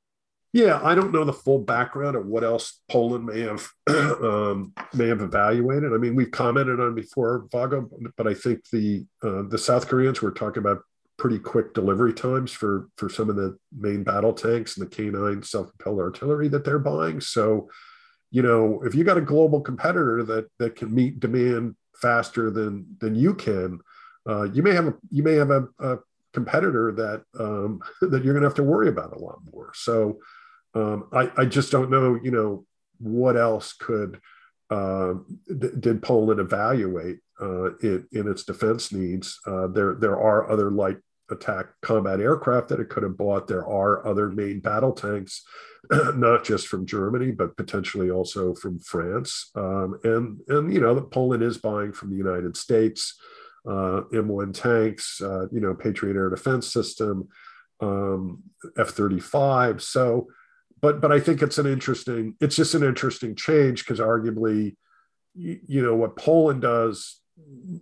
Yeah, 0.51 0.79
I 0.83 0.95
don't 0.95 1.11
know 1.13 1.23
the 1.23 1.33
full 1.33 1.59
background 1.59 2.15
of 2.15 2.25
what 2.25 2.43
else 2.43 2.81
Poland 2.89 3.25
may 3.25 3.41
have 3.41 3.69
um, 3.87 4.73
may 4.93 5.07
have 5.07 5.21
evaluated. 5.21 5.93
I 5.93 5.97
mean, 5.97 6.15
we've 6.15 6.31
commented 6.31 6.79
on 6.79 6.95
before, 6.95 7.47
Vago, 7.51 7.87
but 8.17 8.27
I 8.27 8.33
think 8.33 8.67
the 8.71 9.05
uh, 9.21 9.43
the 9.43 9.59
South 9.59 9.87
Koreans 9.87 10.21
were 10.21 10.31
talking 10.31 10.61
about 10.61 10.81
pretty 11.17 11.37
quick 11.37 11.73
delivery 11.75 12.13
times 12.13 12.51
for 12.51 12.87
for 12.95 13.09
some 13.09 13.29
of 13.29 13.35
the 13.35 13.57
main 13.77 14.03
battle 14.03 14.33
tanks 14.33 14.77
and 14.77 14.89
the 14.89 14.95
K9 14.95 15.45
self-propelled 15.45 15.99
artillery 15.99 16.47
that 16.47 16.65
they're 16.65 16.79
buying. 16.79 17.21
So, 17.21 17.69
you 18.31 18.41
know, 18.41 18.81
if 18.83 18.95
you 18.95 19.03
got 19.03 19.17
a 19.17 19.21
global 19.21 19.61
competitor 19.61 20.23
that 20.23 20.47
that 20.57 20.75
can 20.75 20.93
meet 20.93 21.19
demand 21.19 21.75
faster 22.01 22.49
than 22.49 22.97
than 22.99 23.13
you 23.13 23.35
can, 23.35 23.81
uh, 24.27 24.43
you 24.43 24.63
may 24.63 24.73
have 24.73 24.87
a 24.87 24.93
you 25.11 25.21
may 25.21 25.33
have 25.33 25.51
a, 25.51 25.67
a 25.77 25.99
competitor 26.33 26.91
that 26.93 27.23
um, 27.39 27.81
that 28.01 28.23
you're 28.23 28.33
going 28.33 28.41
to 28.41 28.49
have 28.49 28.55
to 28.55 28.63
worry 28.63 28.89
about 28.89 29.15
a 29.15 29.19
lot 29.19 29.39
more. 29.53 29.71
So 29.75 30.19
um, 30.73 31.07
I, 31.11 31.31
I 31.37 31.45
just 31.45 31.71
don't 31.71 31.89
know, 31.89 32.19
you 32.21 32.31
know, 32.31 32.65
what 32.99 33.37
else 33.37 33.73
could 33.73 34.19
uh, 34.69 35.13
d- 35.47 35.69
did 35.79 36.01
Poland 36.01 36.39
evaluate 36.39 37.19
uh, 37.41 37.75
in, 37.77 38.07
in 38.11 38.27
its 38.29 38.43
defense 38.43 38.91
needs? 38.91 39.39
Uh, 39.47 39.67
there 39.67 39.95
there 39.95 40.19
are 40.19 40.49
other 40.49 40.69
light 40.69 40.97
attack 41.31 41.67
combat 41.81 42.19
aircraft 42.19 42.69
that 42.69 42.79
it 42.79 42.89
could 42.89 43.03
have 43.03 43.17
bought. 43.17 43.47
There 43.47 43.65
are 43.65 44.05
other 44.05 44.29
main 44.29 44.59
battle 44.59 44.91
tanks, 44.91 45.43
not 46.15 46.43
just 46.43 46.67
from 46.67 46.85
Germany, 46.85 47.31
but 47.31 47.57
potentially 47.57 48.11
also 48.11 48.53
from 48.53 48.79
France. 48.79 49.49
Um, 49.55 49.99
and 50.03 50.39
and 50.47 50.73
you 50.73 50.81
know, 50.81 50.99
Poland 51.01 51.43
is 51.43 51.57
buying 51.57 51.93
from 51.93 52.11
the 52.11 52.17
United 52.17 52.57
States 52.57 53.19
uh, 53.67 54.01
M1 54.13 54.53
tanks, 54.53 55.21
uh, 55.21 55.47
you 55.51 55.59
know, 55.59 55.73
Patriot 55.73 56.15
air 56.15 56.29
defense 56.29 56.71
system, 56.71 57.27
um, 57.79 58.43
F-35. 58.77 59.81
So, 59.81 60.27
but 60.81 61.01
but 61.01 61.11
I 61.11 61.19
think 61.19 61.41
it's 61.41 61.57
an 61.57 61.65
interesting. 61.65 62.35
It's 62.39 62.55
just 62.55 62.75
an 62.75 62.83
interesting 62.83 63.35
change 63.35 63.83
because 63.83 63.99
arguably, 63.99 64.75
you, 65.33 65.59
you 65.67 65.81
know, 65.83 65.95
what 65.95 66.15
Poland 66.15 66.61
does, 66.61 67.21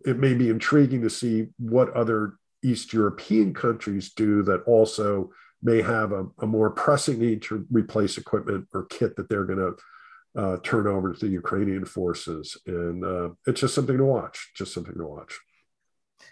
it 0.05 0.17
may 0.17 0.33
be 0.33 0.49
intriguing 0.49 1.01
to 1.01 1.09
see 1.09 1.47
what 1.57 1.93
other 1.93 2.33
East 2.63 2.93
European 2.93 3.53
countries 3.53 4.13
do 4.13 4.43
that 4.43 4.63
also 4.63 5.31
may 5.61 5.81
have 5.81 6.11
a, 6.11 6.25
a 6.39 6.47
more 6.47 6.69
pressing 6.69 7.19
need 7.19 7.41
to 7.43 7.65
replace 7.71 8.17
equipment 8.17 8.67
or 8.73 8.85
kit 8.85 9.15
that 9.15 9.29
they're 9.29 9.45
going 9.45 9.59
to 9.59 10.41
uh, 10.41 10.57
turn 10.63 10.87
over 10.87 11.13
to 11.13 11.19
the 11.19 11.31
Ukrainian 11.31 11.85
forces. 11.85 12.57
And 12.67 13.03
uh, 13.03 13.29
it's 13.47 13.61
just 13.61 13.73
something 13.73 13.97
to 13.97 14.05
watch, 14.05 14.51
just 14.55 14.73
something 14.73 14.93
to 14.95 15.05
watch. 15.05 15.39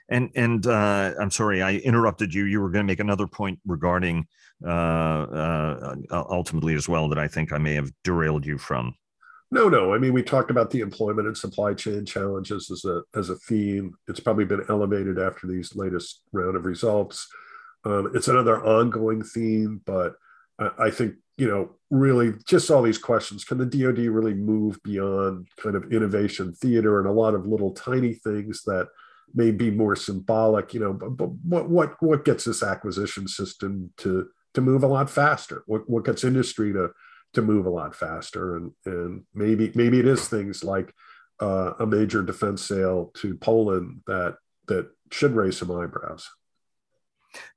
And 0.10 0.30
and 0.36 0.68
uh, 0.68 1.14
I'm 1.20 1.32
sorry, 1.32 1.62
I 1.62 1.76
interrupted 1.78 2.34
you. 2.34 2.46
You 2.46 2.62
were 2.62 2.70
going 2.70 2.86
to 2.86 2.92
make 2.92 3.00
another 3.00 3.28
point 3.28 3.60
regarding 3.66 4.28
uh, 4.64 4.70
uh, 4.70 5.96
ultimately 6.12 6.76
as 6.76 6.88
well 6.88 7.10
that 7.10 7.18
I 7.18 7.28
think 7.28 7.52
I 7.52 7.58
may 7.58 7.74
have 7.74 7.92
derailed 8.04 8.46
you 8.46 8.58
from. 8.58 8.96
No, 9.52 9.70
no. 9.70 9.94
I 9.94 10.00
mean, 10.00 10.14
we 10.14 10.24
talked 10.24 10.52
about 10.52 10.72
the 10.72 10.82
employment 10.82 11.28
and 11.28 11.38
supply 11.38 11.74
chain 11.74 12.06
challenges 12.06 12.70
as 12.72 12.84
a 12.86 13.04
as 13.18 13.30
a 13.30 13.36
theme. 13.36 13.96
It's 14.08 14.20
probably 14.20 14.46
been 14.46 14.66
elevated 14.70 15.20
after 15.20 15.48
these 15.48 15.76
latest 15.76 16.22
round 16.32 16.56
of 16.56 16.66
results. 16.66 17.28
Um, 17.84 18.12
it's 18.16 18.28
another 18.28 18.64
ongoing 18.66 19.24
theme, 19.24 19.82
but 19.86 20.16
I, 20.60 20.70
I 20.80 20.92
think 20.92 21.16
you 21.38 21.48
know 21.48 21.72
really 21.90 22.34
just 22.46 22.70
all 22.72 22.82
these 22.82 22.98
questions. 22.98 23.44
Can 23.44 23.58
the 23.58 23.66
DoD 23.66 24.00
really 24.00 24.34
move 24.34 24.82
beyond 24.84 25.48
kind 25.62 25.76
of 25.76 25.92
innovation 25.92 26.54
theater 26.54 27.00
and 27.00 27.08
a 27.08 27.14
lot 27.14 27.36
of 27.36 27.46
little 27.48 27.72
tiny 27.72 28.14
things 28.14 28.64
that 28.64 28.88
may 29.34 29.52
be 29.52 29.72
more 29.72 29.96
symbolic? 29.96 30.74
You 30.74 30.80
know, 30.82 30.94
but, 30.94 31.10
but 31.18 31.30
what 31.30 31.70
what 31.70 32.02
what 32.02 32.26
gets 32.26 32.46
this 32.46 32.64
acquisition 32.64 33.28
system 33.28 33.92
to 33.98 34.28
to 34.54 34.62
move 34.62 34.84
a 34.84 34.88
lot 34.88 35.10
faster? 35.10 35.64
What 35.66 35.90
what 35.90 36.06
gets 36.06 36.24
industry 36.24 36.74
to 36.74 36.92
to 37.36 37.42
move 37.42 37.66
a 37.66 37.70
lot 37.70 37.96
faster. 37.96 38.58
And 38.58 38.72
and 38.86 39.24
maybe 39.34 39.72
maybe 39.76 40.00
it 40.00 40.08
is 40.08 40.28
things 40.28 40.64
like 40.64 40.94
uh, 41.42 41.74
a 41.80 41.86
major 41.86 42.24
defense 42.24 42.64
sale 42.64 43.12
to 43.16 43.36
Poland 43.36 44.02
that 44.08 44.38
that 44.68 44.90
should 45.12 45.34
raise 45.34 45.58
some 45.58 45.72
eyebrows. 45.72 46.28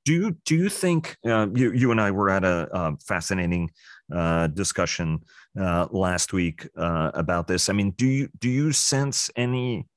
Do 0.05 0.13
you 0.13 0.37
do 0.45 0.55
you 0.55 0.69
think 0.69 1.17
uh, 1.25 1.47
you 1.53 1.71
you 1.71 1.91
and 1.91 2.01
I 2.01 2.11
were 2.11 2.29
at 2.29 2.43
a, 2.43 2.97
fascinating 3.07 3.71
uh, 4.13 4.47
discussion 4.47 5.21
uh, 5.59 5.87
last 5.91 6.33
week 6.33 6.67
uh, 6.77 7.11
about 7.13 7.47
this? 7.47 7.69
I 7.69 7.73
mean, 7.73 7.91
do 7.91 8.05
you 8.05 8.29
do 8.39 8.49
you 8.49 8.73
sense 8.73 9.31
any 9.35 9.87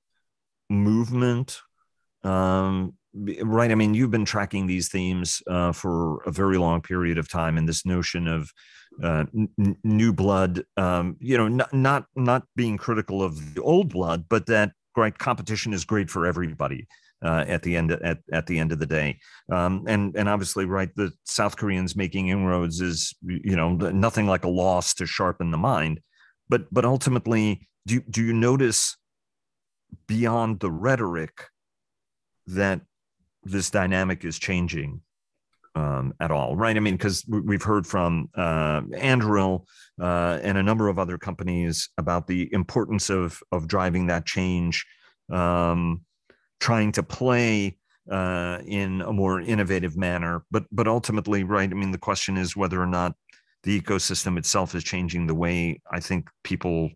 movement 0.73 1.61
um, 2.25 2.95
right 3.43 3.71
i 3.71 3.75
mean 3.75 3.95
you've 3.95 4.11
been 4.11 4.25
tracking 4.25 4.67
these 4.67 4.89
themes 4.89 5.43
uh, 5.49 5.73
for 5.73 6.23
a 6.25 6.31
very 6.31 6.59
long 6.59 6.81
period 6.81 7.19
of 7.19 7.29
time 7.29 7.59
and 7.59 7.69
this 7.69 7.85
notion 7.85 8.27
of 8.27 8.51
uh, 9.03 9.25
n- 9.35 9.77
new 9.85 10.13
blood 10.13 10.65
um, 10.77 11.17
you 11.21 11.37
know 11.37 11.49
not, 11.49 11.73
not 11.73 12.07
not 12.17 12.45
being 12.57 12.77
critical 12.77 13.23
of 13.23 13.55
the 13.55 13.63
old 13.63 13.89
blood 13.93 14.25
but 14.29 14.47
that 14.47 14.73
right 14.97 15.19
competition 15.19 15.73
is 15.73 15.85
great 15.85 16.11
for 16.11 16.27
everybody 16.27 16.87
uh, 17.25 17.45
at 17.47 17.63
the 17.63 17.77
end 17.77 17.93
at, 17.93 18.19
at 18.33 18.47
the 18.47 18.59
end 18.59 18.73
of 18.73 18.79
the 18.79 18.87
day. 18.87 19.19
Um, 19.51 19.85
and 19.87 20.15
and 20.17 20.29
obviously 20.29 20.65
right 20.65 20.95
the 20.95 21.13
south 21.25 21.57
koreans 21.57 21.97
making 21.97 22.29
inroads 22.29 22.81
is 22.81 23.15
you 23.23 23.57
know 23.57 23.75
nothing 23.75 24.27
like 24.27 24.45
a 24.45 24.49
loss 24.49 24.95
to 24.95 25.07
sharpen 25.07 25.51
the 25.51 25.59
mind. 25.59 26.01
But 26.49 26.73
but 26.73 26.85
ultimately 26.85 27.69
do, 27.87 28.01
do 28.01 28.25
you 28.25 28.33
notice 28.33 28.97
beyond 30.07 30.61
the 30.61 30.71
rhetoric 30.71 31.49
that 32.47 32.81
this 33.45 33.71
dynamic 33.71 34.25
is 34.25 34.39
changing 34.39 35.01
um, 35.75 36.13
at 36.21 36.31
all, 36.31 36.57
right? 36.57 36.77
I 36.77 36.81
mean, 36.81 36.95
because 36.95 37.25
we've 37.27 37.63
heard 37.63 37.87
from 37.87 38.29
uh, 38.35 38.83
Anduril 38.83 39.65
uh, 40.01 40.39
and 40.43 40.59
a 40.59 40.63
number 40.63 40.89
of 40.89 40.99
other 40.99 41.19
companies 41.19 41.89
about 41.99 42.27
the 42.27 42.53
importance 42.53 43.11
of 43.11 43.41
of 43.53 43.69
driving 43.69 44.07
that 44.07 44.27
change, 44.27 44.85
um, 45.31 46.03
trying 46.61 46.93
to 46.93 47.03
play 47.03 47.79
uh, 48.11 48.59
in 48.67 49.01
a 49.03 49.13
more 49.13 49.41
innovative 49.41 49.97
manner. 49.97 50.45
But 50.51 50.65
but 50.71 50.89
ultimately, 50.89 51.45
right? 51.45 51.71
I 51.71 51.75
mean, 51.75 51.93
the 51.93 51.99
question 51.99 52.37
is 52.37 52.57
whether 52.57 52.81
or 52.81 52.87
not 52.87 53.15
the 53.63 53.81
ecosystem 53.81 54.37
itself 54.37 54.75
is 54.75 54.85
changing 54.85 55.27
the 55.27 55.35
way 55.35 55.81
I 55.91 56.01
think 56.01 56.29
people 56.45 56.91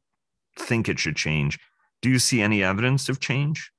think 0.58 0.88
it 0.88 0.98
should 0.98 1.16
change. 1.16 1.58
Do 2.02 2.10
you 2.10 2.18
see 2.18 2.40
any 2.40 2.62
evidence 2.62 3.08
of 3.08 3.20
change? 3.20 3.70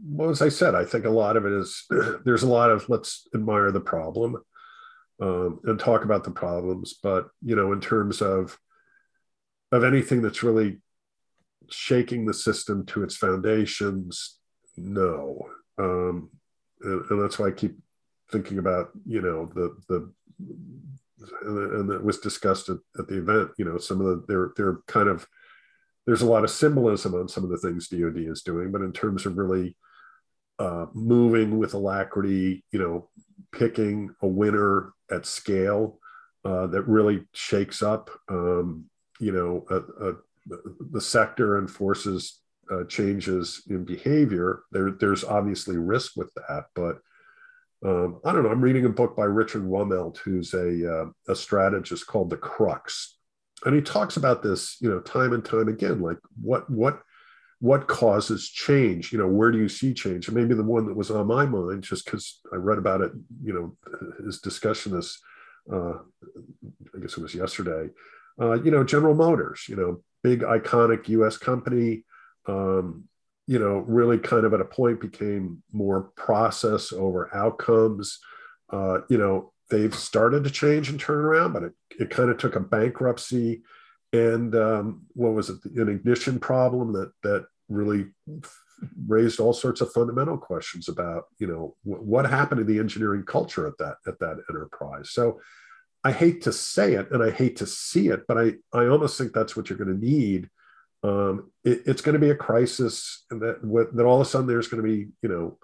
well, 0.00 0.30
as 0.30 0.42
I 0.42 0.48
said, 0.48 0.74
I 0.74 0.84
think 0.84 1.04
a 1.04 1.10
lot 1.10 1.36
of 1.36 1.46
it 1.46 1.52
is 1.52 1.84
there's 2.24 2.42
a 2.42 2.48
lot 2.48 2.70
of 2.70 2.88
let's 2.88 3.26
admire 3.34 3.70
the 3.70 3.80
problem 3.80 4.36
um, 5.20 5.60
and 5.64 5.78
talk 5.78 6.04
about 6.04 6.24
the 6.24 6.30
problems, 6.30 6.94
but 7.02 7.28
you 7.42 7.56
know, 7.56 7.72
in 7.72 7.80
terms 7.80 8.22
of 8.22 8.58
of 9.70 9.84
anything 9.84 10.22
that's 10.22 10.42
really 10.42 10.80
shaking 11.70 12.26
the 12.26 12.34
system 12.34 12.84
to 12.86 13.02
its 13.02 13.16
foundations, 13.16 14.38
no. 14.76 15.48
Um, 15.78 16.30
and, 16.82 17.04
and 17.10 17.22
that's 17.22 17.38
why 17.38 17.48
I 17.48 17.52
keep 17.52 17.76
thinking 18.30 18.58
about 18.58 18.90
you 19.06 19.20
know 19.20 19.50
the 19.54 19.76
the 19.88 20.12
and 21.42 21.88
that 21.88 22.02
was 22.02 22.18
discussed 22.18 22.68
at, 22.68 22.78
at 22.98 23.06
the 23.06 23.18
event. 23.18 23.50
You 23.58 23.66
know, 23.66 23.78
some 23.78 24.00
of 24.00 24.06
the 24.06 24.24
they're 24.26 24.52
they're 24.56 24.78
kind 24.86 25.08
of 25.08 25.26
there's 26.06 26.22
a 26.22 26.26
lot 26.26 26.44
of 26.44 26.50
symbolism 26.50 27.14
on 27.14 27.28
some 27.28 27.44
of 27.44 27.50
the 27.50 27.58
things 27.58 27.88
DoD 27.88 28.16
is 28.16 28.42
doing, 28.42 28.72
but 28.72 28.82
in 28.82 28.92
terms 28.92 29.24
of 29.26 29.38
really 29.38 29.76
uh, 30.58 30.86
moving 30.94 31.58
with 31.58 31.74
alacrity, 31.74 32.64
you 32.72 32.78
know, 32.78 33.08
picking 33.52 34.14
a 34.22 34.26
winner 34.26 34.92
at 35.10 35.26
scale 35.26 35.98
uh, 36.44 36.66
that 36.68 36.82
really 36.82 37.24
shakes 37.34 37.82
up, 37.82 38.10
um, 38.28 38.84
you 39.20 39.32
know, 39.32 39.64
a, 39.70 40.08
a, 40.08 40.14
the 40.90 41.00
sector 41.00 41.58
and 41.58 41.70
forces 41.70 42.40
uh, 42.70 42.84
changes 42.84 43.62
in 43.68 43.84
behavior. 43.84 44.62
There, 44.72 44.90
there's 44.90 45.24
obviously 45.24 45.76
risk 45.76 46.12
with 46.16 46.32
that, 46.34 46.64
but 46.74 46.98
um, 47.84 48.20
I 48.24 48.32
don't 48.32 48.44
know. 48.44 48.50
I'm 48.50 48.60
reading 48.60 48.86
a 48.86 48.90
book 48.90 49.16
by 49.16 49.24
Richard 49.24 49.62
Rumelt, 49.62 50.18
who's 50.18 50.54
a, 50.54 51.02
uh, 51.02 51.06
a 51.28 51.34
strategist 51.34 52.06
called 52.06 52.30
The 52.30 52.36
Crux, 52.36 53.18
and 53.64 53.74
he 53.74 53.80
talks 53.80 54.16
about 54.16 54.42
this, 54.42 54.76
you 54.80 54.90
know, 54.90 55.00
time 55.00 55.32
and 55.32 55.44
time 55.44 55.68
again. 55.68 56.00
Like 56.00 56.18
what 56.40 56.68
what 56.68 57.02
what 57.60 57.86
causes 57.86 58.48
change? 58.48 59.12
You 59.12 59.18
know, 59.18 59.28
where 59.28 59.52
do 59.52 59.58
you 59.58 59.68
see 59.68 59.94
change? 59.94 60.26
And 60.26 60.36
maybe 60.36 60.54
the 60.54 60.64
one 60.64 60.86
that 60.86 60.96
was 60.96 61.12
on 61.12 61.28
my 61.28 61.46
mind, 61.46 61.84
just 61.84 62.04
because 62.04 62.40
I 62.52 62.56
read 62.56 62.78
about 62.78 63.02
it, 63.02 63.12
you 63.40 63.52
know, 63.52 63.76
his 64.24 64.40
discussion 64.40 64.92
this, 64.92 65.20
uh, 65.72 65.92
I 65.92 67.00
guess 67.00 67.16
it 67.16 67.22
was 67.22 67.36
yesterday. 67.36 67.90
Uh, 68.40 68.54
you 68.54 68.72
know, 68.72 68.82
General 68.82 69.14
Motors, 69.14 69.66
you 69.68 69.76
know, 69.76 70.02
big 70.24 70.40
iconic 70.40 71.08
U.S. 71.08 71.36
company. 71.36 72.04
Um, 72.46 73.04
you 73.46 73.58
know, 73.58 73.78
really 73.78 74.18
kind 74.18 74.44
of 74.44 74.54
at 74.54 74.60
a 74.60 74.64
point 74.64 75.00
became 75.00 75.62
more 75.72 76.10
process 76.16 76.92
over 76.92 77.34
outcomes. 77.34 78.18
Uh, 78.70 79.00
you 79.08 79.18
know, 79.18 79.51
they've 79.72 79.94
started 79.94 80.44
to 80.44 80.50
change 80.50 80.90
and 80.90 81.00
turn 81.00 81.24
around, 81.24 81.52
but 81.54 81.64
it, 81.64 81.72
it 81.98 82.10
kind 82.10 82.30
of 82.30 82.36
took 82.36 82.54
a 82.54 82.60
bankruptcy 82.60 83.62
and 84.12 84.54
um, 84.54 85.02
what 85.14 85.32
was 85.32 85.48
it, 85.48 85.64
an 85.76 85.88
ignition 85.88 86.38
problem 86.38 86.92
that 86.92 87.12
that 87.22 87.46
really 87.68 88.06
raised 89.06 89.40
all 89.40 89.54
sorts 89.54 89.80
of 89.80 89.92
fundamental 89.92 90.36
questions 90.36 90.88
about, 90.88 91.24
you 91.38 91.46
know, 91.46 91.74
w- 91.84 92.04
what 92.04 92.28
happened 92.28 92.58
to 92.58 92.64
the 92.64 92.78
engineering 92.78 93.24
culture 93.24 93.66
at 93.66 93.78
that 93.78 93.96
at 94.06 94.18
that 94.18 94.36
enterprise. 94.50 95.10
So 95.10 95.40
I 96.04 96.12
hate 96.12 96.42
to 96.42 96.52
say 96.52 96.94
it 96.94 97.10
and 97.10 97.22
I 97.22 97.30
hate 97.30 97.56
to 97.56 97.66
see 97.66 98.08
it, 98.08 98.26
but 98.28 98.36
I 98.36 98.54
I 98.72 98.86
almost 98.86 99.16
think 99.16 99.32
that's 99.32 99.56
what 99.56 99.70
you're 99.70 99.78
going 99.78 99.98
to 99.98 100.06
need. 100.06 100.50
Um, 101.02 101.50
it, 101.64 101.82
it's 101.86 102.02
going 102.02 102.12
to 102.12 102.26
be 102.26 102.30
a 102.30 102.36
crisis, 102.36 103.24
that 103.30 103.60
that 103.94 104.04
all 104.04 104.20
of 104.20 104.26
a 104.26 104.30
sudden 104.30 104.46
there's 104.46 104.68
going 104.68 104.82
to 104.82 104.88
be, 104.88 105.08
you 105.22 105.28
know 105.28 105.58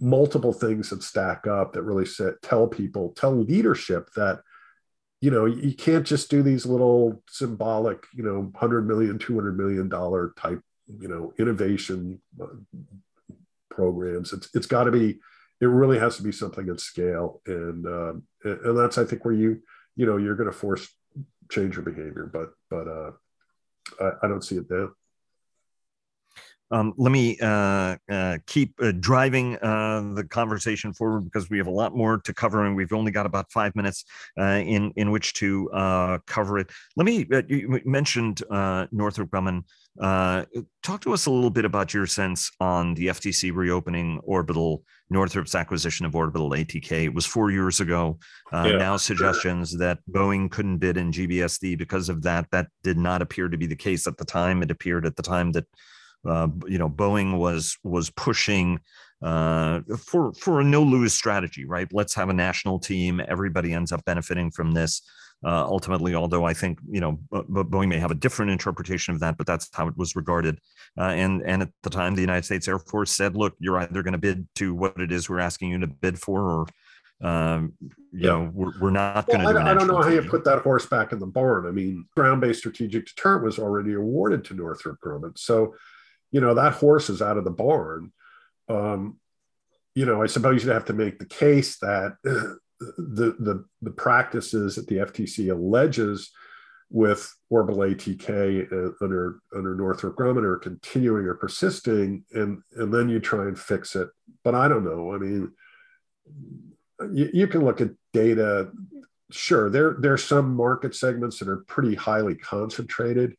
multiple 0.00 0.52
things 0.52 0.90
that 0.90 1.02
stack 1.02 1.46
up 1.46 1.72
that 1.72 1.82
really 1.82 2.06
set, 2.06 2.40
tell 2.42 2.66
people, 2.66 3.12
tell 3.16 3.32
leadership 3.32 4.08
that, 4.16 4.40
you 5.20 5.30
know, 5.30 5.46
you 5.46 5.74
can't 5.74 6.06
just 6.06 6.30
do 6.30 6.42
these 6.42 6.66
little 6.66 7.22
symbolic, 7.28 8.04
you 8.14 8.22
know, 8.22 8.40
100 8.52 8.86
million, 8.86 9.18
200 9.18 9.56
million 9.56 9.88
dollar 9.88 10.34
type, 10.38 10.60
you 10.86 11.08
know, 11.08 11.32
innovation 11.38 12.20
uh, 12.40 12.46
programs. 13.70 14.32
It's, 14.32 14.48
it's 14.54 14.66
got 14.66 14.84
to 14.84 14.90
be, 14.90 15.18
it 15.60 15.66
really 15.66 15.98
has 15.98 16.16
to 16.18 16.22
be 16.22 16.32
something 16.32 16.68
at 16.68 16.80
scale. 16.80 17.40
And, 17.46 17.86
uh, 17.86 18.14
and 18.44 18.78
that's, 18.78 18.98
I 18.98 19.04
think, 19.04 19.24
where 19.24 19.34
you, 19.34 19.62
you 19.96 20.04
know, 20.04 20.18
you're 20.18 20.36
going 20.36 20.50
to 20.50 20.56
force 20.56 20.86
change 21.50 21.76
your 21.76 21.84
behavior, 21.84 22.28
but, 22.30 22.50
but, 22.70 22.88
uh, 22.88 23.12
I, 24.00 24.26
I 24.26 24.28
don't 24.28 24.44
see 24.44 24.56
it 24.56 24.68
there. 24.68 24.90
Um, 26.70 26.94
let 26.96 27.12
me 27.12 27.38
uh, 27.40 27.96
uh, 28.10 28.38
keep 28.46 28.74
uh, 28.82 28.92
driving 28.98 29.56
uh, 29.58 30.12
the 30.14 30.24
conversation 30.24 30.92
forward 30.92 31.24
because 31.24 31.48
we 31.48 31.58
have 31.58 31.68
a 31.68 31.72
lot 31.72 31.94
more 31.94 32.18
to 32.18 32.34
cover, 32.34 32.64
and 32.64 32.74
we've 32.74 32.92
only 32.92 33.12
got 33.12 33.26
about 33.26 33.50
five 33.52 33.76
minutes 33.76 34.04
uh, 34.38 34.62
in 34.64 34.92
in 34.96 35.10
which 35.10 35.34
to 35.34 35.70
uh, 35.70 36.18
cover 36.26 36.58
it. 36.58 36.70
Let 36.96 37.04
me. 37.04 37.26
you 37.48 37.80
mentioned 37.84 38.42
Northrop 38.50 39.30
Grumman. 39.30 39.62
talk 40.82 41.00
to 41.02 41.12
us 41.12 41.26
a 41.26 41.30
little 41.30 41.50
bit 41.50 41.64
about 41.64 41.94
your 41.94 42.06
sense 42.06 42.50
on 42.60 42.94
the 42.94 43.06
FTC 43.08 43.54
reopening 43.54 44.20
Orbital, 44.24 44.82
Northrop's 45.08 45.54
acquisition 45.54 46.04
of 46.04 46.16
Orbital 46.16 46.50
ATK. 46.50 47.04
It 47.04 47.14
was 47.14 47.26
four 47.26 47.52
years 47.52 47.78
ago. 47.78 48.18
Yeah. 48.52 48.76
Now 48.76 48.96
suggestions 48.96 49.78
that 49.78 49.98
Boeing 50.10 50.50
couldn't 50.50 50.78
bid 50.78 50.96
in 50.96 51.12
GBSD 51.12 51.78
because 51.78 52.08
of 52.08 52.22
that. 52.22 52.50
That 52.50 52.68
did 52.82 52.98
not 52.98 53.22
appear 53.22 53.48
to 53.48 53.56
be 53.56 53.66
the 53.66 53.76
case 53.76 54.08
at 54.08 54.16
the 54.16 54.24
time. 54.24 54.64
It 54.64 54.72
appeared 54.72 55.06
at 55.06 55.14
the 55.14 55.22
time 55.22 55.52
that 55.52 55.66
uh, 56.26 56.48
you 56.66 56.78
know, 56.78 56.88
Boeing 56.88 57.38
was 57.38 57.76
was 57.82 58.10
pushing 58.10 58.80
uh, 59.22 59.80
for 59.98 60.32
for 60.34 60.60
a 60.60 60.64
no 60.64 60.82
lose 60.82 61.14
strategy, 61.14 61.64
right? 61.64 61.88
Let's 61.92 62.14
have 62.14 62.28
a 62.28 62.34
national 62.34 62.78
team. 62.78 63.20
Everybody 63.26 63.72
ends 63.72 63.92
up 63.92 64.04
benefiting 64.04 64.50
from 64.50 64.72
this. 64.72 65.02
Uh, 65.44 65.64
ultimately, 65.64 66.14
although 66.14 66.44
I 66.44 66.54
think 66.54 66.78
you 66.90 67.00
know 67.00 67.18
Boeing 67.30 67.88
may 67.88 67.98
have 67.98 68.10
a 68.10 68.14
different 68.14 68.50
interpretation 68.50 69.14
of 69.14 69.20
that, 69.20 69.36
but 69.36 69.46
that's 69.46 69.68
how 69.72 69.86
it 69.86 69.96
was 69.96 70.16
regarded. 70.16 70.58
Uh, 70.98 71.12
and 71.12 71.42
and 71.44 71.62
at 71.62 71.68
the 71.82 71.90
time, 71.90 72.14
the 72.14 72.22
United 72.22 72.44
States 72.44 72.66
Air 72.68 72.78
Force 72.78 73.12
said, 73.12 73.36
"Look, 73.36 73.54
you're 73.58 73.78
either 73.78 74.02
going 74.02 74.12
to 74.12 74.18
bid 74.18 74.48
to 74.56 74.74
what 74.74 74.98
it 74.98 75.12
is 75.12 75.28
we're 75.28 75.40
asking 75.40 75.70
you 75.70 75.78
to 75.80 75.86
bid 75.86 76.18
for, 76.18 76.42
or 76.42 76.66
um, 77.26 77.72
you 77.80 78.00
yeah. 78.12 78.28
know, 78.30 78.50
we're, 78.52 78.72
we're 78.80 78.90
not 78.90 79.26
well, 79.28 79.42
going 79.42 79.54
to. 79.54 79.60
I, 79.60 79.70
I, 79.70 79.74
don't 79.74 79.86
know 79.86 80.02
how 80.02 80.08
you 80.08 80.22
put 80.22 80.44
that 80.44 80.62
horse 80.62 80.86
back 80.86 81.12
in 81.12 81.18
the 81.18 81.26
barn. 81.26 81.66
I 81.66 81.70
mean, 81.70 82.06
ground-based 82.14 82.58
strategic 82.58 83.06
deterrent 83.06 83.44
was 83.44 83.58
already 83.58 83.94
awarded 83.94 84.44
to 84.46 84.54
Northrop 84.54 84.98
Grumman, 85.00 85.38
so 85.38 85.74
you 86.30 86.40
know 86.40 86.54
that 86.54 86.74
horse 86.74 87.10
is 87.10 87.22
out 87.22 87.38
of 87.38 87.44
the 87.44 87.50
barn. 87.50 88.12
Um, 88.68 89.18
you 89.94 90.04
know, 90.04 90.22
I 90.22 90.26
suppose 90.26 90.62
you'd 90.64 90.72
have 90.72 90.84
to 90.86 90.92
make 90.92 91.18
the 91.18 91.26
case 91.26 91.78
that 91.78 92.16
the 92.24 92.58
the 93.38 93.64
the 93.82 93.90
practices 93.90 94.76
that 94.76 94.86
the 94.86 94.96
FTC 94.96 95.50
alleges 95.50 96.30
with 96.90 97.34
orbital 97.50 97.82
ATK 97.82 98.72
uh, 98.72 98.92
under 99.04 99.40
under 99.54 99.74
Northrop 99.74 100.16
Grumman 100.16 100.44
are 100.44 100.58
continuing 100.58 101.26
or 101.26 101.34
persisting, 101.34 102.24
and 102.32 102.60
and 102.76 102.92
then 102.92 103.08
you 103.08 103.20
try 103.20 103.44
and 103.44 103.58
fix 103.58 103.96
it. 103.96 104.08
But 104.44 104.54
I 104.54 104.68
don't 104.68 104.84
know. 104.84 105.14
I 105.14 105.18
mean, 105.18 105.52
you, 107.12 107.30
you 107.32 107.46
can 107.46 107.64
look 107.64 107.80
at 107.80 107.90
data. 108.12 108.70
Sure, 109.30 109.68
there 109.68 109.96
there 109.98 110.12
are 110.12 110.18
some 110.18 110.54
market 110.54 110.94
segments 110.94 111.38
that 111.38 111.48
are 111.48 111.64
pretty 111.66 111.94
highly 111.94 112.36
concentrated, 112.36 113.34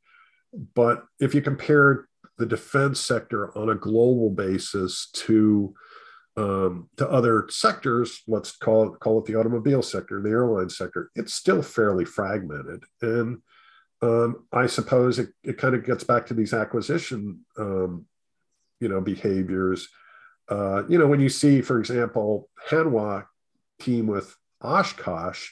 but 0.74 1.06
if 1.20 1.34
you 1.34 1.42
compare 1.42 2.08
the 2.38 2.46
defense 2.46 3.00
sector 3.00 3.56
on 3.58 3.70
a 3.70 3.76
global 3.76 4.30
basis 4.30 5.10
to 5.14 5.74
um, 6.38 6.88
to 6.98 7.10
other 7.10 7.48
sectors, 7.50 8.22
let's 8.28 8.56
call 8.56 8.94
it 8.94 9.00
call 9.00 9.20
it 9.20 9.26
the 9.26 9.36
automobile 9.36 9.82
sector, 9.82 10.22
the 10.22 10.30
airline 10.30 10.70
sector, 10.70 11.10
it's 11.16 11.34
still 11.34 11.64
fairly 11.64 12.06
fragmented. 12.06 12.84
And 13.02 13.40
um, 14.04 14.46
I 14.54 14.68
suppose 14.68 15.18
it, 15.18 15.30
it 15.44 15.58
kind 15.58 15.74
of 15.74 15.84
gets 15.84 16.04
back 16.04 16.28
to 16.28 16.36
these 16.36 16.54
acquisition, 16.54 17.44
um, 17.58 18.06
you 18.80 18.88
know, 18.88 19.02
behaviors. 19.02 19.88
Uh, 20.48 20.84
you 20.88 21.00
know, 21.00 21.08
when 21.08 21.20
you 21.20 21.30
see, 21.30 21.62
for 21.62 21.80
example, 21.80 22.50
Hanwha 22.70 23.26
team 23.80 24.06
with 24.06 24.36
Oshkosh 24.62 25.50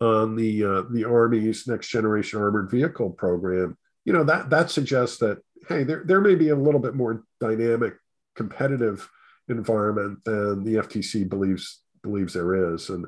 on 0.00 0.36
the 0.36 0.64
uh, 0.64 0.82
the 0.90 1.04
Army's 1.04 1.66
next 1.66 1.88
generation 1.88 2.40
armored 2.40 2.70
vehicle 2.70 3.10
program, 3.10 3.78
you 4.04 4.12
know 4.12 4.24
that 4.24 4.50
that 4.50 4.70
suggests 4.70 5.16
that 5.18 5.38
hey, 5.70 5.84
there 5.84 6.02
there 6.04 6.20
may 6.20 6.34
be 6.34 6.50
a 6.50 6.56
little 6.56 6.80
bit 6.80 6.94
more 6.94 7.22
dynamic, 7.40 7.94
competitive 8.34 9.08
environment 9.48 10.18
than 10.24 10.64
the 10.64 10.74
FTC 10.74 11.28
believes 11.28 11.80
believes 12.02 12.34
there 12.34 12.74
is. 12.74 12.90
And 12.90 13.06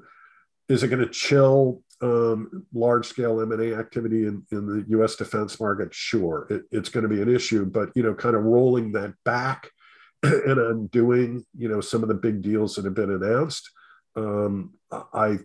is 0.69 0.83
it 0.83 0.89
going 0.89 1.03
to 1.03 1.13
chill 1.13 1.83
um, 2.01 2.67
large 2.73 3.07
scale 3.07 3.41
M&A 3.41 3.75
activity 3.75 4.27
in, 4.27 4.45
in 4.51 4.67
the 4.67 4.85
U.S. 4.91 5.17
defense 5.17 5.61
market? 5.61 5.93
Sure, 5.93 6.47
it, 6.51 6.63
it's 6.71 6.89
going 6.89 7.03
to 7.03 7.15
be 7.15 7.21
an 7.21 7.35
issue, 7.35 7.67
but 7.67 7.91
you 7.95 8.03
know, 8.03 8.15
kind 8.15 8.37
of 8.37 8.45
rolling 8.45 8.93
that 8.93 9.13
back 9.25 9.69
and 10.23 10.59
undoing 10.59 11.45
you 11.59 11.69
know 11.69 11.81
some 11.81 12.03
of 12.03 12.09
the 12.09 12.15
big 12.15 12.43
deals 12.43 12.77
that 12.77 12.85
have 12.85 12.95
been 12.95 13.13
announced. 13.13 13.69
Um, 14.15 14.75
I 14.91 15.39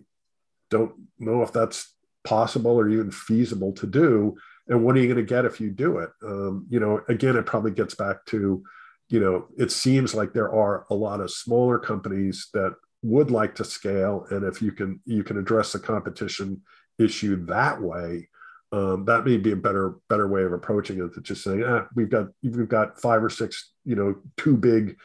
don't 0.70 0.92
know 1.18 1.42
if 1.42 1.52
that's 1.52 1.94
possible 2.22 2.72
or 2.72 2.88
even 2.88 3.10
feasible 3.10 3.72
to 3.72 3.86
do. 3.86 4.36
And 4.68 4.84
what 4.84 4.96
are 4.96 5.00
you 5.00 5.06
going 5.06 5.24
to 5.24 5.34
get 5.34 5.44
if 5.44 5.60
you 5.60 5.70
do 5.70 5.98
it? 5.98 6.10
Um, 6.22 6.66
you 6.68 6.78
know, 6.78 7.00
again, 7.08 7.36
it 7.36 7.46
probably 7.46 7.70
gets 7.70 7.94
back 7.94 8.24
to 8.26 8.62
you 9.08 9.20
know, 9.20 9.46
it 9.56 9.72
seems 9.72 10.14
like 10.14 10.32
there 10.32 10.52
are 10.52 10.84
a 10.90 10.94
lot 10.94 11.20
of 11.20 11.30
smaller 11.30 11.78
companies 11.78 12.48
that 12.52 12.74
would 13.02 13.30
like 13.30 13.54
to 13.54 13.64
scale, 13.64 14.26
and 14.30 14.44
if 14.44 14.60
you 14.60 14.72
can 14.72 15.00
you 15.04 15.24
can 15.24 15.38
address 15.38 15.72
the 15.72 15.78
competition 15.78 16.62
issue 16.98 17.46
that 17.46 17.80
way, 17.80 18.28
um, 18.72 19.04
that 19.06 19.24
may 19.24 19.36
be 19.38 19.52
a 19.52 19.56
better 19.56 19.96
better 20.08 20.28
way 20.28 20.42
of 20.42 20.52
approaching 20.52 21.02
it 21.02 21.14
than 21.14 21.22
just 21.22 21.42
saying, 21.42 21.64
ah, 21.64 21.86
we've 21.94 22.10
got 22.10 22.26
we've 22.42 22.68
got 22.68 23.00
five 23.00 23.22
or 23.22 23.30
six, 23.30 23.72
you 23.84 23.96
know, 23.96 24.16
two 24.36 24.56
big 24.56 24.96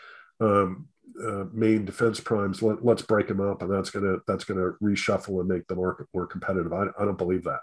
um, 0.41 0.87
uh, 1.25 1.45
main 1.53 1.85
defense 1.85 2.19
primes. 2.19 2.61
Let, 2.61 2.85
us 2.85 3.03
break 3.03 3.27
them 3.27 3.39
up, 3.39 3.61
and 3.61 3.71
that's 3.71 3.89
gonna 3.89 4.17
that's 4.27 4.43
gonna 4.43 4.71
reshuffle 4.81 5.39
and 5.39 5.47
make 5.47 5.67
the 5.67 5.75
market 5.75 6.07
more 6.13 6.27
competitive. 6.27 6.73
I, 6.73 6.87
I 6.99 7.05
don't 7.05 7.17
believe 7.17 7.45
that. 7.45 7.59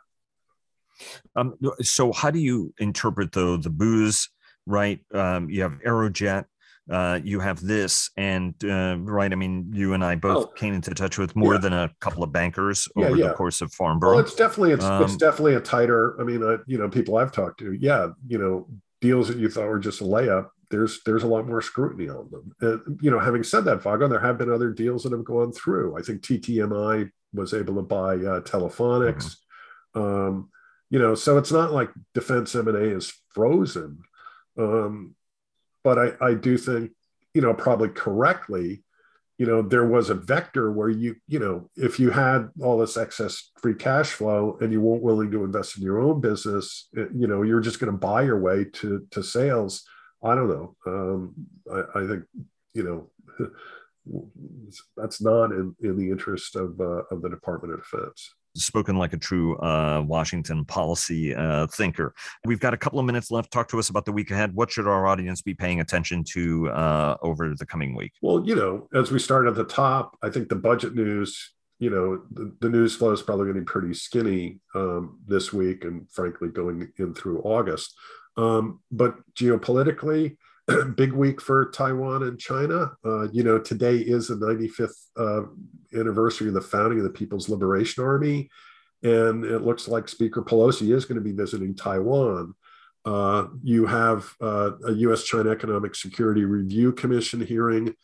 Um, 1.37 1.55
so, 1.81 2.13
how 2.13 2.31
do 2.31 2.39
you 2.39 2.75
interpret 2.79 3.33
though 3.33 3.57
the 3.57 3.71
booze? 3.71 4.29
right? 4.67 5.01
Um, 5.13 5.51
you 5.51 5.63
have 5.63 5.73
Aerojet, 5.85 6.45
uh, 6.91 7.21
you 7.23 7.41
have 7.41 7.61
this, 7.61 8.11
and 8.17 8.55
uh, 8.65 8.97
right. 8.99 9.31
I 9.31 9.35
mean, 9.35 9.71
you 9.75 9.95
and 9.95 10.05
I 10.05 10.15
both 10.15 10.49
oh, 10.49 10.53
came 10.55 10.75
into 10.75 10.93
touch 10.93 11.19
with 11.19 11.37
more 11.37 11.55
yeah. 11.55 11.61
than 11.61 11.73
a 11.73 11.91
couple 12.01 12.23
of 12.23 12.33
bankers 12.33 12.89
over 12.97 13.17
yeah, 13.17 13.29
the 13.29 13.35
course 13.35 13.61
of 13.61 13.73
Farnborough. 13.73 14.17
Well, 14.17 14.21
it's 14.21 14.35
definitely 14.35 14.73
it's, 14.73 14.85
um, 14.85 15.05
it's 15.05 15.17
definitely 15.17 15.55
a 15.55 15.61
tighter. 15.61 16.21
I 16.21 16.25
mean, 16.25 16.43
uh, 16.43 16.59
you 16.67 16.79
know, 16.79 16.89
people 16.89 17.17
I've 17.17 17.33
talked 17.33 17.61
to, 17.61 17.73
yeah, 17.73 18.09
you 18.27 18.39
know, 18.39 18.69
deals 19.01 19.29
that 19.29 19.39
you 19.39 19.49
thought 19.49 19.69
were 19.69 19.79
just 19.79 20.01
a 20.01 20.05
layup. 20.05 20.49
There's 20.71 21.01
there's 21.05 21.25
a 21.25 21.29
lot 21.29 21.47
more 21.47 21.63
scrutiny 21.63 22.09
on 22.09 22.31
them. 22.31 22.53
And, 22.61 23.01
you 23.03 23.11
know, 23.11 23.19
having 23.19 23.43
said 23.43 23.65
that, 23.65 23.83
Vago, 23.83 24.09
there 24.09 24.21
have 24.21 24.39
been 24.39 24.53
other 24.53 24.71
deals 24.71 25.03
that 25.03 25.13
have 25.13 25.25
gone 25.25 25.53
through. 25.53 25.99
I 25.99 26.03
think 26.03 26.23
TTMI 26.23 27.11
was 27.33 27.55
able 27.55 27.75
to 27.77 27.83
buy 27.83 28.15
uh, 28.15 28.41
Telephonics. 28.41 29.37
Mm-hmm. 29.95 30.01
Um, 30.01 30.51
you 30.91 30.99
know, 30.99 31.15
so 31.15 31.39
it's 31.39 31.53
not 31.53 31.73
like 31.73 31.91
defense 32.15 32.55
M 32.55 32.69
and 32.69 32.77
A 32.77 32.97
is 32.97 33.13
frozen 33.31 34.03
um, 34.59 35.15
but 35.83 35.99
I, 35.99 36.27
I 36.27 36.35
do 36.35 36.59
think, 36.59 36.93
you 37.35 37.41
know, 37.41 37.55
probably 37.55 37.89
correctly, 37.89 38.83
you 39.39 39.47
know, 39.47 39.63
there 39.63 39.87
was 39.87 40.11
a 40.11 40.15
vector 40.15 40.71
where 40.71 40.91
you, 40.91 41.17
you 41.27 41.39
know, 41.39 41.71
if 41.77 41.99
you 41.99 42.11
had 42.11 42.49
all 42.63 42.79
this 42.79 42.99
excess 42.99 43.51
free 43.63 43.75
cash 43.75 44.11
flow 44.11 44.59
and 44.61 44.71
you 44.71 44.83
weren't 44.83 45.03
willing 45.03 45.31
to 45.31 45.45
invest 45.45 45.79
in 45.79 45.83
your 45.83 45.99
own 45.99 46.21
business, 46.21 46.89
you 46.93 47.27
know, 47.27 47.43
you're 47.43 47.61
just 47.61 47.81
going 47.81 47.91
to 47.91 47.99
buy 47.99 48.23
your 48.23 48.39
way 48.39 48.65
to 48.65 49.07
to 49.13 49.23
sales. 49.23 49.85
I 50.23 50.35
don't 50.35 50.49
know. 50.49 50.77
Um, 50.87 51.35
I, 51.73 52.01
I 52.01 52.07
think, 52.07 52.25
you 52.75 52.83
know, 52.83 53.51
that's 54.97 55.23
not 55.23 55.53
in, 55.53 55.75
in 55.81 55.97
the 55.97 56.11
interest 56.11 56.57
of 56.57 56.79
uh, 56.79 57.05
of 57.11 57.23
the 57.23 57.31
Department 57.31 57.73
of 57.73 57.81
Defense 57.81 58.35
spoken 58.57 58.97
like 58.97 59.13
a 59.13 59.17
true 59.17 59.57
uh, 59.59 60.03
Washington 60.07 60.65
policy 60.65 61.35
uh, 61.35 61.67
thinker. 61.69 62.15
We've 62.45 62.61
got 62.61 62.75
a 62.75 62.77
couple 62.77 62.99
of 62.99 63.07
minutes 63.07 63.31
left. 63.31 63.51
Talk 63.51 63.69
to 63.69 63.79
us 63.79 63.89
about 63.89 64.05
the 64.05 64.13
week 64.13 64.31
ahead. 64.31 64.55
What 64.55 64.71
should 64.71 64.87
our 64.87 65.07
audience 65.07 65.43
be 65.43 65.55
paying 65.55 65.81
attention 65.81 66.25
to 66.33 66.69
uh, 66.71 67.17
over 67.23 67.55
the 67.55 67.67
coming 67.67 67.95
week? 67.95 68.13
Well, 68.23 68.45
you 68.45 68.55
know, 68.55 68.89
as 68.95 69.11
we 69.11 69.19
start 69.19 69.47
at 69.47 69.55
the 69.55 69.65
top, 69.65 70.17
I 70.23 70.31
think 70.31 70.49
the 70.49 70.57
budget 70.57 70.95
news, 70.95 71.53
you 71.79 71.91
know, 71.91 72.23
the, 72.33 72.55
the 72.61 72.69
news 72.69 72.97
flow 72.97 73.13
is 73.13 73.23
probably 73.23 73.53
be 73.53 73.61
pretty 73.63 73.95
skinny 73.95 74.59
um, 74.75 75.19
this 75.27 75.53
week 75.53 75.85
and 75.85 76.11
frankly 76.11 76.49
going 76.49 76.93
in 76.99 77.15
through 77.15 77.41
August. 77.43 77.95
Um, 78.37 78.81
but 78.91 79.17
geopolitically, 79.35 80.37
big 80.97 81.13
week 81.13 81.41
for 81.41 81.71
Taiwan 81.71 82.25
and 82.25 82.39
China. 82.39 82.93
Uh, 83.05 83.31
you 83.31 83.43
know, 83.43 83.59
today 83.59 83.97
is 83.97 84.29
the 84.29 84.37
95th 84.37 85.07
uh, 85.17 85.99
anniversary 85.99 86.49
of 86.49 86.55
the 86.55 86.61
founding 86.61 86.99
of 86.99 87.05
the 87.05 87.11
People's 87.11 87.49
Liberation 87.49 88.05
Army. 88.05 88.49
And 89.03 89.45
it 89.45 89.63
looks 89.63 89.89
like 89.89 90.09
Speaker 90.09 90.43
Pelosi 90.43 90.95
is 90.95 91.05
going 91.05 91.17
to 91.17 91.25
be 91.25 91.33
visiting 91.33 91.75
Taiwan. 91.75 92.55
Uh, 93.05 93.47
you 93.63 93.87
have 93.87 94.31
uh, 94.43 94.73
a 94.87 94.93
US 94.93 95.25
China 95.25 95.51
Economic 95.51 95.95
Security 95.95 96.45
Review 96.45 96.93
Commission 96.93 97.41
hearing 97.41 97.95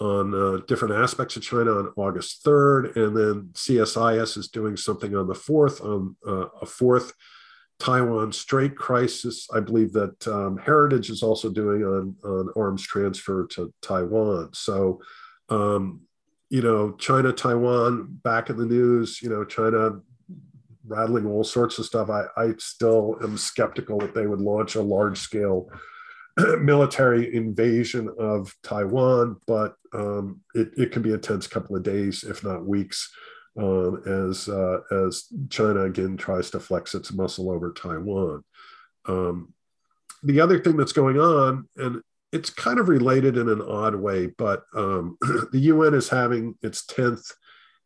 on 0.00 0.34
uh, 0.34 0.60
different 0.66 0.94
aspects 0.94 1.36
of 1.36 1.42
China 1.42 1.72
on 1.72 1.92
August 1.96 2.44
3rd. 2.44 2.96
And 2.96 3.16
then 3.16 3.48
CSIS 3.52 4.36
is 4.38 4.48
doing 4.48 4.76
something 4.76 5.14
on 5.14 5.26
the 5.26 5.34
4th, 5.34 5.84
on 5.84 6.16
uh, 6.26 6.48
a 6.60 6.66
fourth 6.66 7.12
Taiwan 7.78 8.32
Strait 8.32 8.76
crisis. 8.76 9.48
I 9.54 9.60
believe 9.60 9.92
that 9.92 10.26
um, 10.26 10.56
Heritage 10.58 11.10
is 11.10 11.22
also 11.22 11.50
doing 11.50 11.82
on, 11.84 12.16
on 12.24 12.52
arms 12.56 12.82
transfer 12.82 13.46
to 13.48 13.72
Taiwan. 13.82 14.50
So, 14.52 15.00
um, 15.48 16.00
you 16.48 16.62
know, 16.62 16.92
China, 16.92 17.32
Taiwan 17.32 18.06
back 18.22 18.50
in 18.50 18.56
the 18.56 18.66
news, 18.66 19.20
you 19.20 19.28
know, 19.28 19.44
China 19.44 20.00
rattling 20.86 21.26
all 21.26 21.44
sorts 21.44 21.78
of 21.78 21.84
stuff. 21.84 22.08
I, 22.08 22.24
I 22.36 22.54
still 22.58 23.16
am 23.22 23.36
skeptical 23.36 23.98
that 23.98 24.14
they 24.14 24.26
would 24.26 24.40
launch 24.40 24.76
a 24.76 24.82
large 24.82 25.18
scale 25.18 25.68
military 26.60 27.34
invasion 27.34 28.08
of 28.18 28.54
Taiwan, 28.62 29.36
but 29.46 29.74
um, 29.92 30.40
it, 30.54 30.70
it 30.76 30.92
can 30.92 31.02
be 31.02 31.12
a 31.12 31.18
tense 31.18 31.46
couple 31.46 31.76
of 31.76 31.82
days, 31.82 32.24
if 32.24 32.44
not 32.44 32.64
weeks 32.64 33.10
um, 33.56 34.02
as 34.06 34.48
uh, 34.48 34.80
as 34.90 35.26
China 35.48 35.84
again 35.84 36.16
tries 36.16 36.50
to 36.50 36.60
flex 36.60 36.94
its 36.94 37.12
muscle 37.12 37.50
over 37.50 37.72
Taiwan. 37.72 38.44
Um, 39.06 39.54
the 40.22 40.40
other 40.40 40.58
thing 40.58 40.76
that's 40.76 40.92
going 40.92 41.18
on, 41.18 41.68
and 41.76 42.02
it's 42.32 42.50
kind 42.50 42.78
of 42.78 42.88
related 42.88 43.36
in 43.36 43.48
an 43.48 43.62
odd 43.62 43.94
way, 43.94 44.26
but 44.26 44.64
um, 44.74 45.16
the 45.52 45.60
UN 45.60 45.94
is 45.94 46.08
having 46.08 46.56
its 46.62 46.84
tenth 46.84 47.30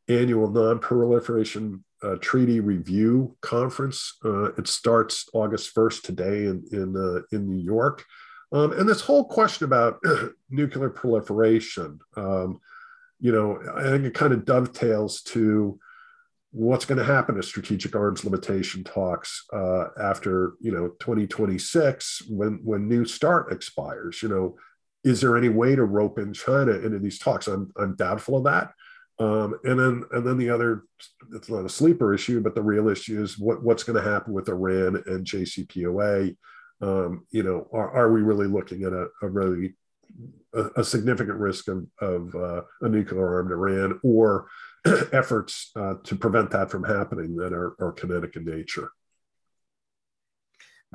annual 0.09 0.51
non-proliferation 0.51 1.85
uh, 2.03 2.17
treaty 2.17 2.61
review 2.61 3.37
conference. 3.43 4.17
Uh, 4.25 4.53
it 4.55 4.67
starts 4.67 5.29
August 5.35 5.71
first 5.71 6.05
today 6.05 6.47
in 6.47 6.65
in 6.73 6.97
uh, 6.97 7.23
in 7.37 7.49
New 7.49 7.63
York. 7.63 8.05
Um, 8.53 8.73
and 8.73 8.89
this 8.89 9.01
whole 9.01 9.25
question 9.25 9.65
about 9.65 10.01
nuclear 10.51 10.91
proliferation, 10.91 12.01
um, 12.17 12.61
you 13.21 13.33
know, 13.33 13.61
I 13.77 13.83
think 13.85 14.05
it 14.05 14.15
kind 14.15 14.33
of 14.33 14.45
dovetails 14.45 15.23
to 15.23 15.79
what's 16.53 16.85
going 16.85 16.99
to 16.99 17.05
happen 17.05 17.37
to 17.37 17.43
strategic 17.43 17.95
arms 17.95 18.25
limitation 18.25 18.83
talks 18.83 19.45
uh, 19.53 19.85
after 20.01 20.55
you 20.61 20.73
know 20.73 20.89
2026 20.99 22.23
when 22.29 22.61
when 22.65 22.89
new 22.89 23.05
start 23.05 23.53
expires 23.53 24.21
you 24.21 24.29
know 24.29 24.57
is 25.05 25.21
there 25.21 25.37
any 25.37 25.49
way 25.49 25.77
to 25.77 25.85
rope 25.85 26.19
in 26.19 26.33
china 26.33 26.73
into 26.73 26.99
these 26.99 27.21
talks 27.21 27.47
i'm, 27.47 27.71
I'm 27.77 27.95
doubtful 27.95 28.39
of 28.39 28.45
that 28.45 28.73
Um, 29.21 29.59
and 29.65 29.79
then 29.79 30.05
and 30.13 30.27
then 30.27 30.39
the 30.39 30.49
other, 30.49 30.85
it's 31.35 31.51
not 31.51 31.67
a 31.67 31.69
sleeper 31.69 32.15
issue, 32.15 32.41
but 32.41 32.55
the 32.55 32.63
real 32.63 32.89
issue 32.89 33.23
is 33.23 33.39
what, 33.39 33.63
what's 33.63 33.83
going 33.83 34.03
to 34.03 34.11
happen 34.11 34.33
with 34.33 34.49
Iran 34.49 35.03
and 35.07 35.27
JCPOA. 35.27 36.35
Um, 36.81 37.27
you 37.31 37.43
know, 37.43 37.69
are, 37.71 37.91
are 37.95 38.11
we 38.11 38.23
really 38.23 38.47
looking 38.47 38.85
at 38.85 38.95
a, 38.95 39.09
a 39.21 39.29
really 39.29 39.75
a, 40.55 40.67
a, 40.77 40.85
significant 40.85 41.39
risk 41.39 41.69
of, 41.69 41.87
of 42.01 42.35
uh, 42.35 42.63
a 42.81 42.89
nuclear 42.89 43.35
armed 43.35 43.53
Iran 43.53 44.01
or 44.03 44.49
efforts 45.13 45.71
uh, 45.77 45.95
to 46.05 46.17
prevent 46.17 46.51
that 46.51 46.71
from 46.71 46.85
happening 46.85 47.37
that 47.37 47.53
are, 47.53 47.77
are 47.81 47.93
kinetic 47.93 48.37
in 48.37 48.45
nature? 48.45 48.91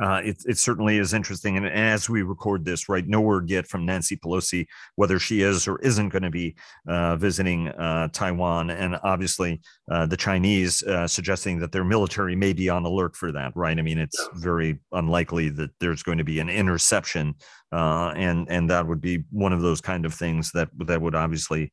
uh, 0.01 0.21
it, 0.23 0.43
it 0.45 0.57
certainly 0.57 0.97
is 0.97 1.13
interesting. 1.13 1.57
And 1.57 1.65
as 1.65 2.09
we 2.09 2.21
record 2.21 2.65
this, 2.65 2.89
right, 2.89 3.07
no 3.07 3.21
word 3.21 3.49
yet 3.49 3.67
from 3.67 3.85
Nancy 3.85 4.17
Pelosi 4.17 4.67
whether 4.95 5.19
she 5.19 5.41
is 5.41 5.67
or 5.67 5.79
isn't 5.81 6.09
going 6.09 6.23
to 6.23 6.29
be 6.29 6.55
uh, 6.87 7.15
visiting 7.15 7.69
uh, 7.69 8.09
Taiwan. 8.09 8.69
And 8.69 8.97
obviously, 9.03 9.61
uh, 9.89 10.05
the 10.05 10.17
Chinese 10.17 10.83
uh, 10.83 11.07
suggesting 11.07 11.59
that 11.59 11.71
their 11.71 11.83
military 11.83 12.35
may 12.35 12.53
be 12.53 12.69
on 12.69 12.85
alert 12.85 13.15
for 13.15 13.31
that, 13.31 13.53
right? 13.55 13.77
I 13.77 13.81
mean, 13.81 13.97
it's 13.97 14.29
very 14.35 14.79
unlikely 14.91 15.49
that 15.49 15.71
there's 15.79 16.03
going 16.03 16.17
to 16.17 16.23
be 16.23 16.39
an 16.39 16.49
interception. 16.49 17.35
Uh, 17.75 18.13
and 18.15 18.47
and 18.49 18.69
that 18.69 18.87
would 18.87 19.01
be 19.01 19.23
one 19.31 19.51
of 19.51 19.61
those 19.61 19.81
kind 19.81 20.05
of 20.05 20.13
things 20.13 20.49
that 20.53 20.69
that 20.87 21.01
would 21.01 21.15
obviously 21.15 21.69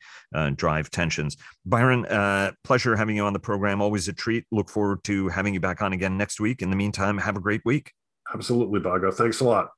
drive 0.56 0.90
tensions. 0.90 1.36
Byron, 1.64 2.04
pleasure 2.64 2.96
having 2.96 3.14
you 3.14 3.24
on 3.24 3.32
the 3.32 3.38
program. 3.38 3.80
Always 3.80 4.08
a 4.08 4.12
treat. 4.12 4.44
Look 4.50 4.68
forward 4.68 5.04
to 5.04 5.28
having 5.28 5.54
you 5.54 5.60
back 5.60 5.80
on 5.80 5.92
again 5.92 6.18
next 6.18 6.40
week. 6.40 6.60
In 6.60 6.70
the 6.70 6.76
meantime, 6.76 7.18
have 7.18 7.36
a 7.36 7.40
great 7.40 7.62
week. 7.64 7.92
Absolutely, 8.34 8.80
Bago. 8.80 9.14
Thanks 9.14 9.40
a 9.40 9.44
lot. 9.44 9.70